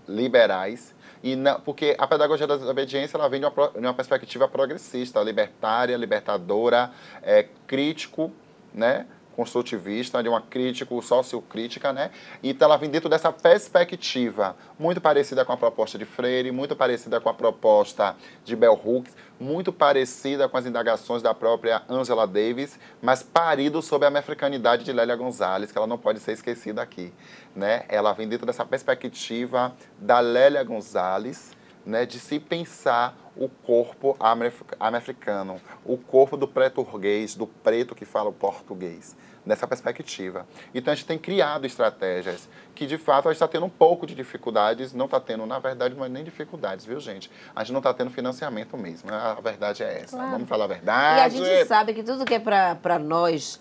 [0.08, 0.94] liberais,
[1.24, 5.22] e não, porque a pedagogia da obediência ela vem de uma, de uma perspectiva progressista,
[5.22, 6.92] libertária, libertadora,
[7.22, 8.32] é, crítico,
[8.74, 9.08] né?
[9.36, 12.12] Construtivista, de uma crítico, sociocrítica, né?
[12.44, 17.20] Então ela vem dentro dessa perspectiva, muito parecida com a proposta de Freire, muito parecida
[17.20, 22.80] com a proposta de Bell Hooks, muito parecida com as indagações da própria Angela Davis,
[23.02, 27.14] mas parido sob a africanidade de Lélia Gonzalez, que ela não pode ser esquecida aqui,
[27.56, 27.84] né?
[27.90, 31.52] Ela vem dentro dessa perspectiva da Lélia Gonzalez,
[31.86, 34.18] né, de se pensar o corpo
[34.80, 39.16] americano, o corpo do preturguês, do preto que fala o português,
[39.46, 40.48] nessa perspectiva.
[40.74, 44.08] Então a gente tem criado estratégias que de fato a gente está tendo um pouco
[44.08, 47.30] de dificuldades, não está tendo, na verdade, é nem dificuldades, viu gente?
[47.56, 50.16] A gente não está tendo financiamento mesmo, a verdade é essa.
[50.16, 50.32] Claro.
[50.32, 51.38] Vamos falar a verdade.
[51.38, 53.60] E a gente sabe que tudo que é para nós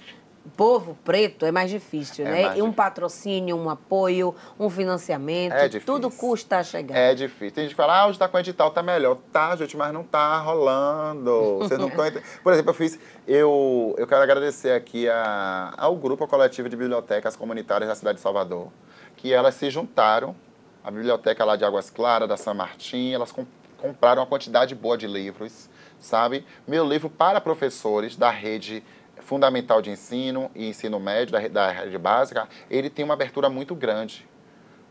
[0.50, 2.42] povo preto é mais difícil, é né?
[2.44, 6.96] Mais e um patrocínio, um apoio, um financiamento, é tudo custa a chegar.
[6.96, 7.52] É difícil.
[7.52, 9.18] Tem gente que fala, ah, hoje está com edital, tá melhor.
[9.32, 11.58] Tá, gente, mas não tá rolando.
[11.58, 12.98] Vocês não estão Por exemplo, eu fiz.
[13.26, 18.22] Eu, eu quero agradecer aqui a, ao grupo coletivo de bibliotecas comunitárias da cidade de
[18.22, 18.68] Salvador,
[19.16, 20.36] que elas se juntaram,
[20.82, 23.46] a biblioteca lá de Águas Claras, da São Martim, elas com,
[23.78, 26.44] compraram uma quantidade boa de livros, sabe?
[26.68, 28.84] Meu livro para professores da rede
[29.24, 33.74] fundamental de ensino e ensino médio, da, da rede básica, ele tem uma abertura muito
[33.74, 34.28] grande.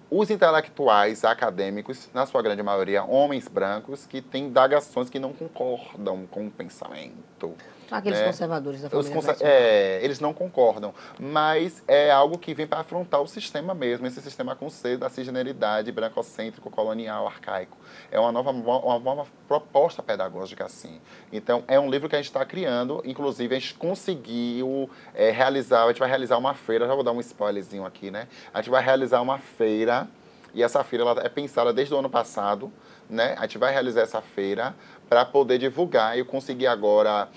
[0.10, 6.28] Os intelectuais acadêmicos, na sua grande maioria, homens brancos, que têm indagações que não concordam
[6.30, 7.56] com o pensamento
[7.92, 8.26] Aqueles né?
[8.26, 13.22] conservadores da família conser é, Eles não concordam, mas é algo que vem para afrontar
[13.22, 17.78] o sistema mesmo, esse sistema com C da cisgeneridade, brancocêntrico, colonial, arcaico.
[18.12, 21.00] É uma nova, uma nova proposta pedagógica, assim.
[21.32, 25.84] Então, é um livro que a gente está criando, inclusive a gente conseguiu é, realizar,
[25.84, 28.28] a gente vai realizar uma feira, já vou dar um spoilerzinho aqui, né?
[28.54, 30.08] A gente vai realizar uma feira,
[30.54, 32.72] e essa feira ela é pensada desde o ano passado,
[33.10, 33.36] né?
[33.38, 34.76] A gente vai realizar essa feira
[35.10, 36.18] para poder divulgar.
[36.18, 37.28] Eu consegui agora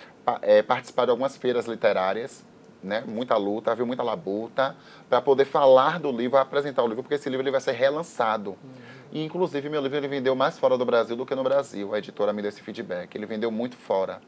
[0.42, 2.44] é, participar de algumas feiras literárias,
[2.82, 3.02] né?
[3.06, 4.76] muita luta, havia muita labuta,
[5.08, 8.50] para poder falar do livro, apresentar o livro, porque esse livro ele vai ser relançado.
[8.50, 8.96] Uhum.
[9.12, 11.94] E, inclusive, meu livro ele vendeu mais fora do Brasil do que no Brasil.
[11.94, 13.14] A editora me deu esse feedback.
[13.14, 14.20] Ele vendeu muito fora.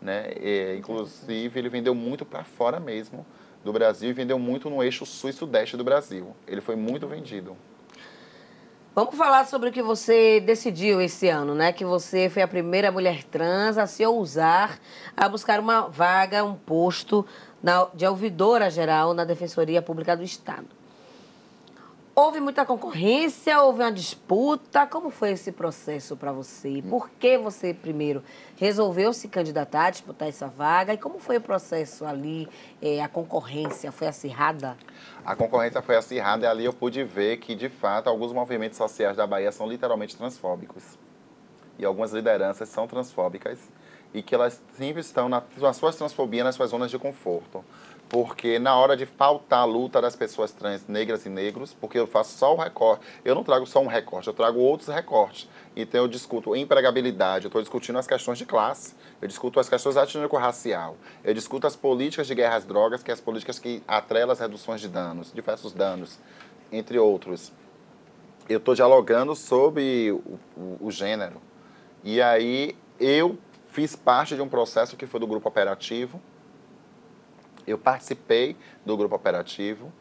[0.00, 0.32] Né?
[0.40, 3.26] E, inclusive, ele vendeu muito para fora mesmo
[3.64, 6.36] do Brasil e vendeu muito no eixo sul e sudeste do Brasil.
[6.46, 7.56] Ele foi muito vendido.
[8.98, 11.72] Vamos falar sobre o que você decidiu esse ano, né?
[11.72, 14.76] Que você foi a primeira mulher trans a se ousar
[15.16, 17.24] a buscar uma vaga, um posto
[17.62, 20.66] na, de ouvidora geral na Defensoria Pública do Estado.
[22.20, 24.84] Houve muita concorrência, houve uma disputa.
[24.88, 26.82] Como foi esse processo para você?
[26.90, 28.24] Por que você, primeiro,
[28.56, 30.92] resolveu se candidatar, disputar essa vaga?
[30.92, 32.48] E como foi o processo ali?
[32.82, 34.76] É, a concorrência foi acirrada?
[35.24, 39.16] A concorrência foi acirrada e ali eu pude ver que, de fato, alguns movimentos sociais
[39.16, 40.98] da Bahia são literalmente transfóbicos.
[41.78, 43.60] E algumas lideranças são transfóbicas
[44.12, 47.64] e que elas sempre estão na, na suas transfobias, nas suas zonas de conforto
[48.08, 52.06] porque na hora de pautar a luta das pessoas trans, negras e negros, porque eu
[52.06, 55.48] faço só o recorte, eu não trago só um recorte, eu trago outros recortes.
[55.76, 59.96] Então eu discuto empregabilidade, eu estou discutindo as questões de classe, eu discuto as questões
[59.96, 64.32] étnico-racial, eu discuto as políticas de guerra às drogas, que é as políticas que atrelam
[64.32, 66.18] as reduções de danos, diversos danos,
[66.72, 67.52] entre outros.
[68.48, 71.42] Eu estou dialogando sobre o, o, o gênero.
[72.02, 73.36] E aí eu
[73.70, 76.20] fiz parte de um processo que foi do grupo operativo,
[77.70, 79.92] eu participei do grupo operativo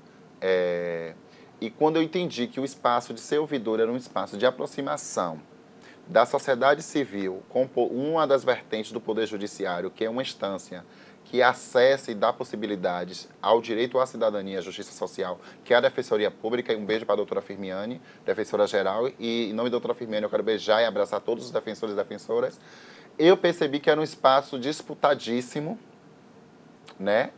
[0.42, 1.14] é,
[1.60, 5.42] e quando eu entendi que o espaço de ser ouvidor era um espaço de aproximação
[6.08, 10.86] da sociedade civil com uma das vertentes do Poder Judiciário, que é uma instância
[11.26, 15.82] que acessa e dá possibilidades ao direito à cidadania à justiça social, que é a
[15.82, 16.72] Defensoria Pública.
[16.72, 19.10] E um beijo para a doutora Firmiane, defensora geral.
[19.20, 21.98] E em nome da doutora Firmiane, eu quero beijar e abraçar todos os defensores e
[21.98, 22.58] defensoras.
[23.20, 25.78] Eu percebi que era um espaço disputadíssimo,
[26.98, 27.32] né?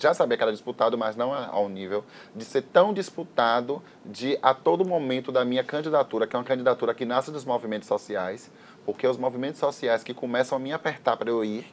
[0.00, 4.54] Já sabia que era disputado, mas não ao nível de ser tão disputado de a
[4.54, 8.50] todo momento da minha candidatura, que é uma candidatura que nasce dos movimentos sociais,
[8.84, 11.66] porque os movimentos sociais que começam a me apertar para eu ir,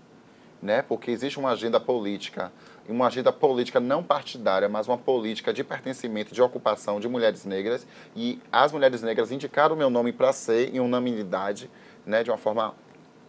[0.62, 0.82] né?
[0.82, 2.52] Porque existe uma agenda política,
[2.90, 7.88] uma agenda política não partidária, mas uma política de pertencimento, de ocupação de mulheres negras,
[8.16, 11.70] e as mulheres negras indicaram o meu nome para ser em unanimidade,
[12.06, 12.74] né, de uma forma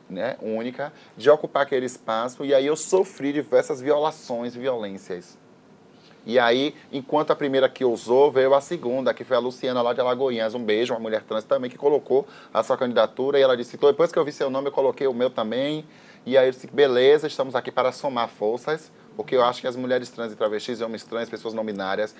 [0.09, 5.37] né, única de ocupar aquele espaço e aí eu sofri diversas violações violências.
[6.27, 9.95] E aí, enquanto a primeira que usou, veio a segunda, que foi a Luciana lá
[9.95, 10.55] de Alagoinhas.
[10.55, 13.39] Um beijo, uma mulher trans também, que colocou a sua candidatura.
[13.39, 15.87] E ela disse, depois que eu vi seu nome, eu coloquei o meu também.
[16.27, 19.75] E aí eu disse, beleza, estamos aqui para somar forças, porque eu acho que as
[19.75, 22.15] mulheres trans e travestis, homens trans, pessoas não binárias,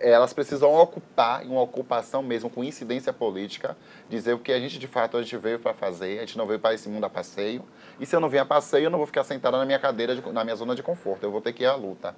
[0.00, 3.76] elas precisam ocupar, em uma ocupação mesmo com incidência política,
[4.08, 6.46] dizer o que a gente de fato a gente veio para fazer, a gente não
[6.46, 7.64] veio para esse mundo a passeio.
[7.98, 10.14] E se eu não vier a passeio, eu não vou ficar sentada na minha cadeira,
[10.14, 12.14] de, na minha zona de conforto, eu vou ter que ir à luta.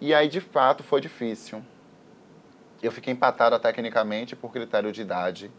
[0.00, 1.62] E aí, de fato, foi difícil.
[2.82, 5.50] Eu fiquei empatada tecnicamente por critério de idade,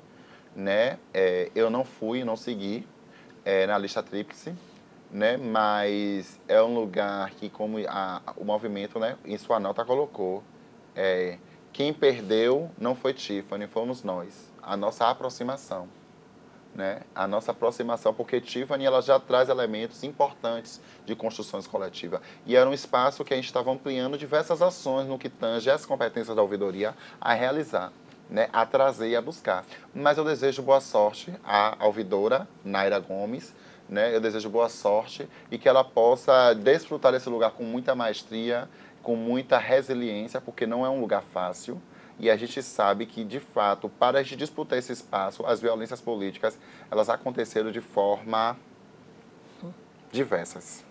[0.55, 0.99] né?
[1.13, 2.87] É, eu não fui, não segui
[3.43, 4.53] é, na lista tríplice,
[5.11, 5.37] né?
[5.37, 10.43] Mas é um lugar que, como a, o movimento, né, em sua nota colocou,
[10.97, 11.37] é,
[11.71, 14.51] quem perdeu não foi Tiffany, fomos nós.
[14.63, 15.87] A nossa aproximação.
[16.73, 17.01] Né?
[17.13, 22.19] A nossa aproximação, porque Tiffany ela já traz elementos importantes de construções coletivas.
[22.47, 25.85] E era um espaço que a gente estava ampliando diversas ações no que tange as
[25.85, 27.93] competências da ouvidoria a realizar.
[28.29, 29.63] Né, a trazer e a buscar.
[29.95, 33.55] Mas eu desejo boa sorte à ouvidora Naira Gomes,
[33.87, 38.67] né, eu desejo boa sorte e que ela possa desfrutar desse lugar com muita maestria
[39.07, 41.81] com muita resiliência, porque não é um lugar fácil.
[42.19, 46.01] E a gente sabe que, de fato, para a gente disputar esse espaço, as violências
[46.01, 46.59] políticas,
[46.91, 48.57] elas aconteceram de forma
[50.11, 50.83] diversas.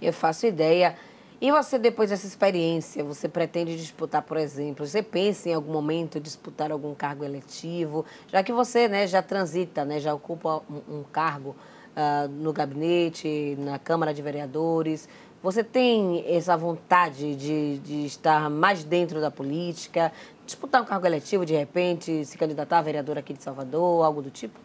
[0.00, 0.96] Eu faço ideia.
[1.42, 6.18] E você, depois dessa experiência, você pretende disputar, por exemplo, você pensa em algum momento
[6.18, 11.02] disputar algum cargo eletivo, já que você né, já transita, né, já ocupa um, um
[11.02, 11.54] cargo
[11.94, 15.06] uh, no gabinete, na Câmara de Vereadores,
[15.42, 20.12] você tem essa vontade de, de estar mais dentro da política,
[20.46, 24.30] disputar um cargo eletivo de repente, se candidatar a vereador aqui de Salvador, algo do
[24.30, 24.58] tipo?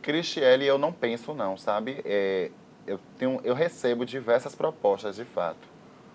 [0.00, 2.02] Cristiele, eu não penso não, sabe?
[2.04, 2.50] É,
[2.86, 5.68] eu, tenho, eu recebo diversas propostas de fato,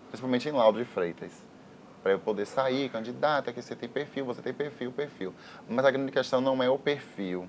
[0.09, 1.31] principalmente em Laudo de Freitas,
[2.03, 5.33] para eu poder sair, candidata, que você tem perfil, você tem perfil, perfil.
[5.67, 7.47] Mas a grande questão não é o perfil.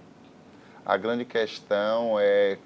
[0.87, 2.59] A grande questão é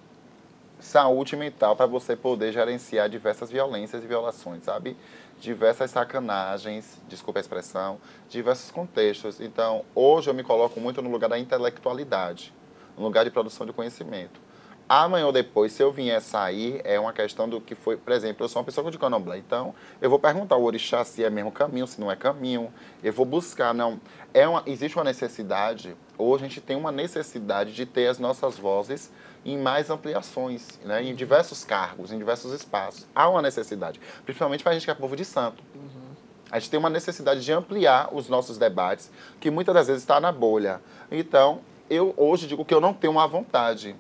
[0.82, 4.96] saúde mental para você poder gerenciar diversas violências e violações, sabe?
[5.38, 9.40] Diversas sacanagens, desculpa a expressão, diversos contextos.
[9.40, 12.52] Então, hoje eu me coloco muito no lugar da intelectualidade,
[12.96, 14.40] no lugar de produção de conhecimento.
[14.88, 18.44] Amanhã ou depois, se eu vier sair, é uma questão do que foi, por exemplo,
[18.44, 21.50] eu sou uma pessoa de candomblé, então eu vou perguntar ao orixá se é mesmo
[21.50, 22.70] caminho, se não é caminho,
[23.02, 24.00] eu vou buscar, não.
[24.34, 28.58] É uma, existe uma necessidade, hoje a gente tem uma necessidade de ter as nossas
[28.58, 29.10] vozes
[29.44, 33.06] em mais ampliações, né, em diversos cargos, em diversos espaços.
[33.14, 35.62] Há uma necessidade, principalmente para a gente que é povo de santo.
[35.74, 36.12] Uhum.
[36.50, 40.20] A gente tem uma necessidade de ampliar os nossos debates, que muitas das vezes está
[40.20, 40.80] na bolha.
[41.10, 43.96] Então, eu hoje digo que eu não tenho uma vontade,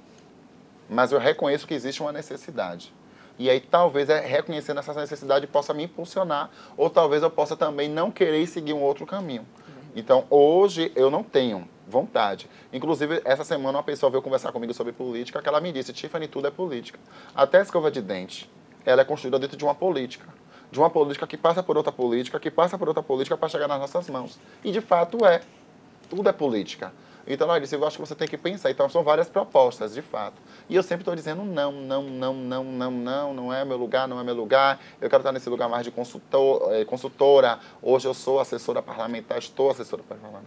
[0.88, 2.92] mas eu reconheço que existe uma necessidade.
[3.38, 7.88] E aí talvez é reconhecendo essa necessidade possa me impulsionar, ou talvez eu possa também
[7.88, 9.46] não querer seguir um outro caminho.
[9.96, 12.48] Então, hoje eu não tenho vontade.
[12.72, 16.28] Inclusive, essa semana uma pessoa veio conversar comigo sobre política, que ela me disse, Tiffany,
[16.28, 16.98] tudo é política.
[17.34, 18.50] Até a escova de dente,
[18.84, 20.26] ela é construída dentro de uma política.
[20.70, 23.68] De uma política que passa por outra política, que passa por outra política para chegar
[23.68, 24.38] nas nossas mãos.
[24.64, 25.42] E de fato é.
[26.08, 26.92] Tudo é política.
[27.26, 28.70] Então, ela disse, eu acho que você tem que pensar.
[28.70, 30.40] Então, são várias propostas, de fato.
[30.68, 34.08] E eu sempre estou dizendo, não, não, não, não, não, não, não é meu lugar,
[34.08, 34.80] não é meu lugar.
[35.00, 37.60] Eu quero estar nesse lugar mais de consultor, eh, consultora.
[37.80, 40.42] Hoje eu sou assessora parlamentar, estou assessora parlamentar.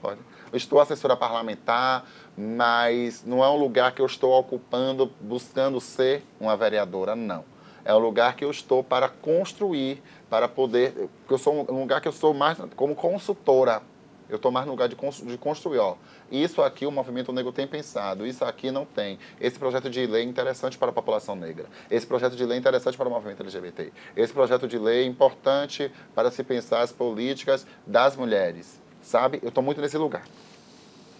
[0.00, 0.20] Pode.
[0.52, 6.56] Estou assessora parlamentar, mas não é um lugar que eu estou ocupando, buscando ser uma
[6.56, 7.44] vereadora, não.
[7.84, 11.08] É um lugar que eu estou para construir, para poder.
[11.28, 13.82] Eu sou um lugar que eu sou mais como consultora.
[14.28, 15.78] Eu estou mais no lugar de, de construir.
[15.78, 15.96] Ó,
[16.30, 19.18] isso aqui o movimento negro tem pensado, isso aqui não tem.
[19.40, 21.66] Esse projeto de lei é interessante para a população negra.
[21.90, 23.90] Esse projeto de lei é interessante para o movimento LGBT.
[24.14, 28.78] Esse projeto de lei é importante para se pensar as políticas das mulheres
[29.08, 29.40] sabe?
[29.42, 30.24] Eu estou muito nesse lugar.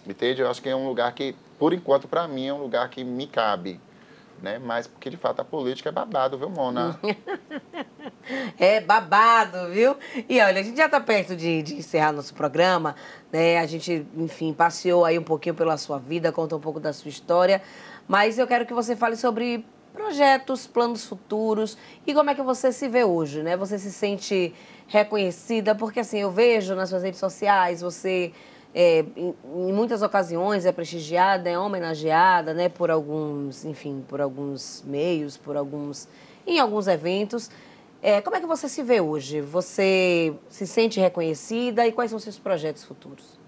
[0.06, 0.42] Entende?
[0.42, 3.02] Eu acho que é um lugar que, por enquanto, para mim, é um lugar que
[3.02, 3.80] me cabe.
[4.42, 4.58] Né?
[4.58, 6.98] Mas porque de fato a política é babado, viu, Mona?
[8.56, 9.96] é babado, viu?
[10.28, 12.94] E olha, a gente já está perto de, de, encerrar nosso programa,
[13.32, 13.58] né?
[13.58, 17.08] A gente, enfim, passeou aí um pouquinho pela sua vida, conta um pouco da sua
[17.08, 17.60] história,
[18.06, 21.76] mas eu quero que você fale sobre projetos, planos futuros
[22.06, 23.56] e como é que você se vê hoje, né?
[23.56, 24.54] Você se sente
[24.88, 28.32] reconhecida, porque assim, eu vejo nas suas redes sociais, você
[28.74, 34.82] é, em, em, muitas ocasiões é prestigiada, é homenageada, né, por alguns, enfim, por alguns
[34.86, 36.08] meios, por alguns,
[36.46, 37.50] em alguns eventos.
[38.00, 39.40] É, como é que você se vê hoje?
[39.40, 43.38] Você se sente reconhecida e quais são seus projetos futuros?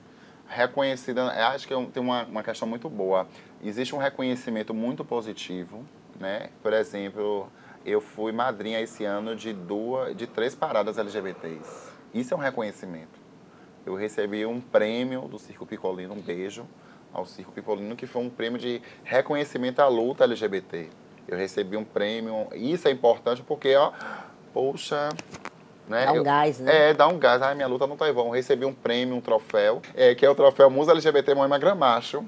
[0.48, 3.28] Reconhecida, acho que é tem uma, uma questão muito boa.
[3.62, 5.86] Existe um reconhecimento muito positivo,
[6.18, 6.48] né?
[6.60, 7.48] Por exemplo,
[7.84, 11.90] eu fui madrinha esse ano de duas, de três paradas LGBTs.
[12.12, 13.18] Isso é um reconhecimento.
[13.86, 16.66] Eu recebi um prêmio do Circo Picolino, um beijo
[17.12, 20.88] ao Circo Picolino, que foi um prêmio de reconhecimento à luta LGBT.
[21.26, 22.48] Eu recebi um prêmio.
[22.54, 23.92] Isso é importante porque, ó,
[24.52, 25.08] poxa,
[25.88, 26.06] né?
[26.06, 26.90] Dá um eu, gás, né?
[26.90, 27.42] É, dá um gás.
[27.42, 28.30] Ai, minha luta não tá em vão.
[28.30, 32.24] Recebi um prêmio, um troféu, é, que é o troféu Musa LGBT Moema Gramacho.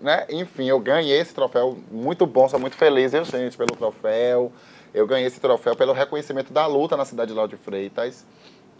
[0.00, 0.26] Né?
[0.28, 4.52] Enfim, eu ganhei esse troféu muito bom, sou muito feliz, eu, gente, pelo troféu.
[4.96, 8.24] Eu ganhei esse troféu pelo reconhecimento da luta na cidade de Lauro Freitas.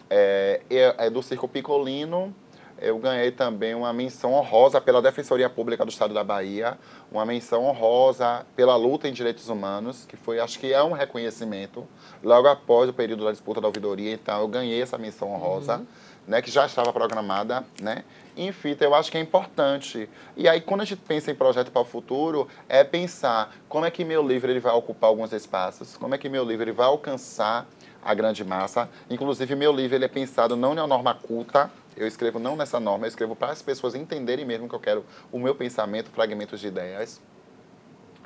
[0.09, 2.35] É, é, é do Circo Picolino
[2.79, 6.79] eu ganhei também uma menção honrosa pela Defensoria Pública do Estado da Bahia,
[7.11, 11.87] uma menção honrosa pela luta em direitos humanos, que foi, acho que é um reconhecimento,
[12.23, 15.87] logo após o período da disputa da ouvidoria, então eu ganhei essa menção honrosa, uhum.
[16.27, 18.05] né, que já estava programada, né,
[18.37, 20.09] enfim, então eu acho que é importante.
[20.37, 23.91] E aí, quando a gente pensa em projeto para o futuro, é pensar como é
[23.91, 26.87] que meu livro ele vai ocupar alguns espaços, como é que meu livro ele vai
[26.87, 27.67] alcançar
[28.05, 28.89] a grande massa.
[29.09, 33.07] Inclusive, meu livro ele é pensado não na norma culta, eu escrevo não nessa norma,
[33.07, 36.67] eu escrevo para as pessoas entenderem mesmo que eu quero o meu pensamento, fragmentos de
[36.69, 37.21] ideias.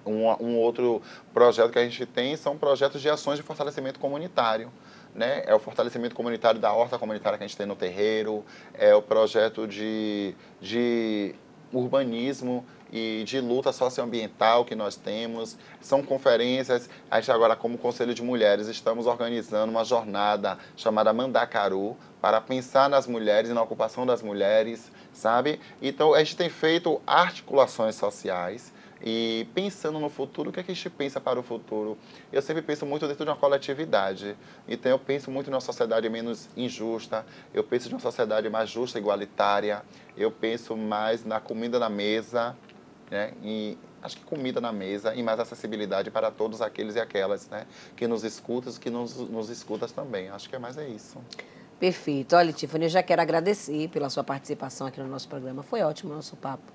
[0.05, 1.01] Um, um, outro
[1.33, 4.73] projeto que a gente tem são projetos de ações de fortalecimento comunitário.
[5.15, 5.43] Né?
[5.47, 8.45] É o fortalecimento comunitário da horta comunitária que a gente tem no terreiro,
[8.75, 11.35] é o projeto de, de
[11.73, 15.57] urbanismo e de luta socioambiental que nós temos.
[15.81, 16.89] São conferências.
[17.11, 22.89] A gente agora, como Conselho de Mulheres, estamos organizando uma jornada chamada Mandacaru para pensar
[22.89, 25.61] nas mulheres e na ocupação das mulheres, sabe?
[25.81, 28.73] Então, a gente tem feito articulações sociais
[29.03, 31.97] e pensando no futuro, o que, é que a gente pensa para o futuro?
[32.33, 34.37] Eu sempre penso muito dentro de uma coletividade.
[34.69, 37.25] Então, eu penso muito numa sociedade menos injusta,
[37.55, 39.83] eu penso em uma sociedade mais justa igualitária,
[40.17, 42.57] eu penso mais na comida na mesa,
[43.11, 43.33] né?
[43.43, 47.67] E acho que comida na mesa e mais acessibilidade para todos aqueles e aquelas né?
[47.97, 50.29] que nos escutam que nos, nos escutam também.
[50.31, 51.19] Acho que é mais é isso.
[51.79, 52.37] Perfeito.
[52.37, 55.63] Olha, Tiffany, eu já quero agradecer pela sua participação aqui no nosso programa.
[55.63, 56.73] Foi ótimo o nosso papo.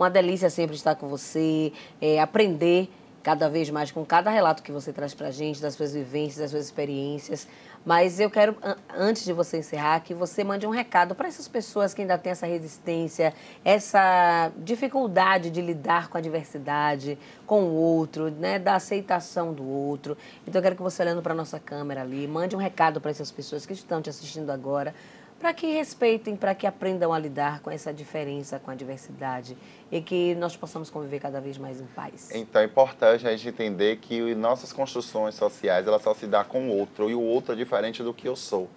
[0.00, 2.88] Uma delícia sempre estar com você, é, aprender
[3.22, 6.38] cada vez mais com cada relato que você traz para a gente, das suas vivências,
[6.38, 7.46] das suas experiências.
[7.84, 8.56] Mas eu quero,
[8.96, 12.32] antes de você encerrar, que você mande um recado para essas pessoas que ainda têm
[12.32, 19.52] essa resistência, essa dificuldade de lidar com a diversidade, com o outro, né, da aceitação
[19.52, 20.16] do outro.
[20.48, 23.10] Então eu quero que você, olhando para a nossa câmera ali, mande um recado para
[23.10, 24.94] essas pessoas que estão te assistindo agora
[25.40, 29.56] para que respeitem, para que aprendam a lidar com essa diferença, com a diversidade
[29.90, 32.30] e que nós possamos conviver cada vez mais em paz.
[32.34, 36.68] Então é importante a gente entender que nossas construções sociais elas só se dão com
[36.68, 38.68] o outro e o outro é diferente do que eu sou.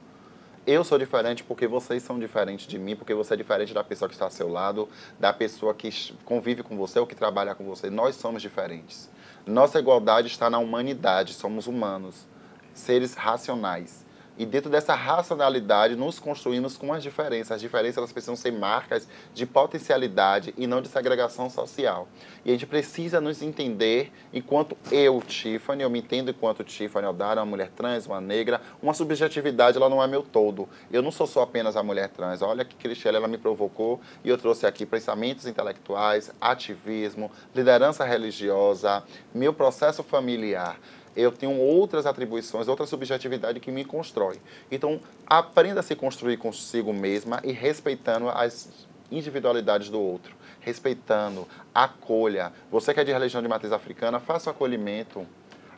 [0.66, 4.08] Eu sou diferente porque vocês são diferentes de mim, porque você é diferente da pessoa
[4.08, 4.88] que está ao seu lado,
[5.20, 5.90] da pessoa que
[6.24, 7.90] convive com você ou que trabalha com você.
[7.90, 9.10] Nós somos diferentes.
[9.46, 12.26] Nossa igualdade está na humanidade, somos humanos,
[12.74, 14.03] seres racionais.
[14.38, 17.52] E dentro dessa racionalidade, nos construímos com as diferenças.
[17.52, 22.08] As diferenças elas precisam ser marcas de potencialidade e não de segregação social.
[22.44, 27.42] E a gente precisa nos entender enquanto eu, Tiffany, eu me entendo enquanto Tiffany Aldara,
[27.42, 28.60] uma mulher trans, uma negra.
[28.82, 30.68] Uma subjetividade, ela não é meu todo.
[30.92, 32.42] Eu não sou só apenas a mulher trans.
[32.42, 39.04] Olha que Cristiane, ela me provocou e eu trouxe aqui pensamentos intelectuais, ativismo, liderança religiosa,
[39.34, 40.80] meu processo familiar
[41.16, 44.40] eu tenho outras atribuições, outra subjetividade que me constrói.
[44.72, 50.36] Então, aprenda a se construir consigo mesma e respeitando as individualidades do outro.
[50.60, 52.54] Respeitando, acolha.
[52.72, 55.26] Você que é de religião de matriz africana, faça o acolhimento.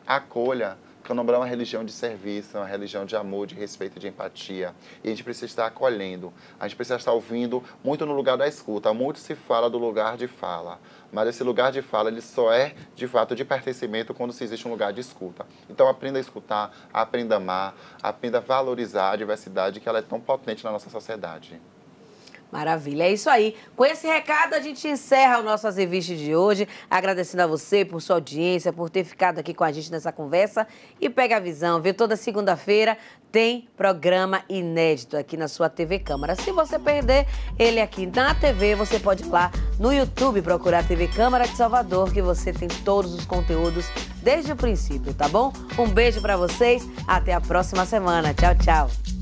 [0.06, 0.78] Acolha.
[1.06, 4.74] Candomblé é uma religião de serviço, é uma religião de amor, de respeito, de empatia.
[5.04, 6.32] E a gente precisa estar acolhendo.
[6.58, 8.92] A gente precisa estar ouvindo muito no lugar da escuta.
[8.92, 10.80] Muito se fala do lugar de fala.
[11.12, 14.66] Mas esse lugar de fala, ele só é, de fato, de pertencimento quando se existe
[14.66, 15.46] um lugar de escuta.
[15.70, 20.02] Então, aprenda a escutar, aprenda a amar, aprenda a valorizar a diversidade que ela é
[20.02, 21.60] tão potente na nossa sociedade.
[22.50, 23.56] Maravilha, é isso aí.
[23.74, 28.00] Com esse recado, a gente encerra o nosso Azeviste de hoje, agradecendo a você por
[28.00, 30.66] sua audiência, por ter ficado aqui com a gente nessa conversa.
[31.00, 31.92] E pega a visão, viu?
[31.92, 32.96] Toda segunda-feira
[33.32, 36.34] tem programa inédito aqui na sua TV Câmara.
[36.36, 37.26] Se você perder
[37.58, 41.56] ele aqui na TV, você pode ir lá no YouTube procurar a TV Câmara de
[41.56, 43.86] Salvador, que você tem todos os conteúdos
[44.22, 45.52] desde o princípio, tá bom?
[45.78, 48.32] Um beijo para vocês, até a próxima semana.
[48.32, 49.15] Tchau, tchau.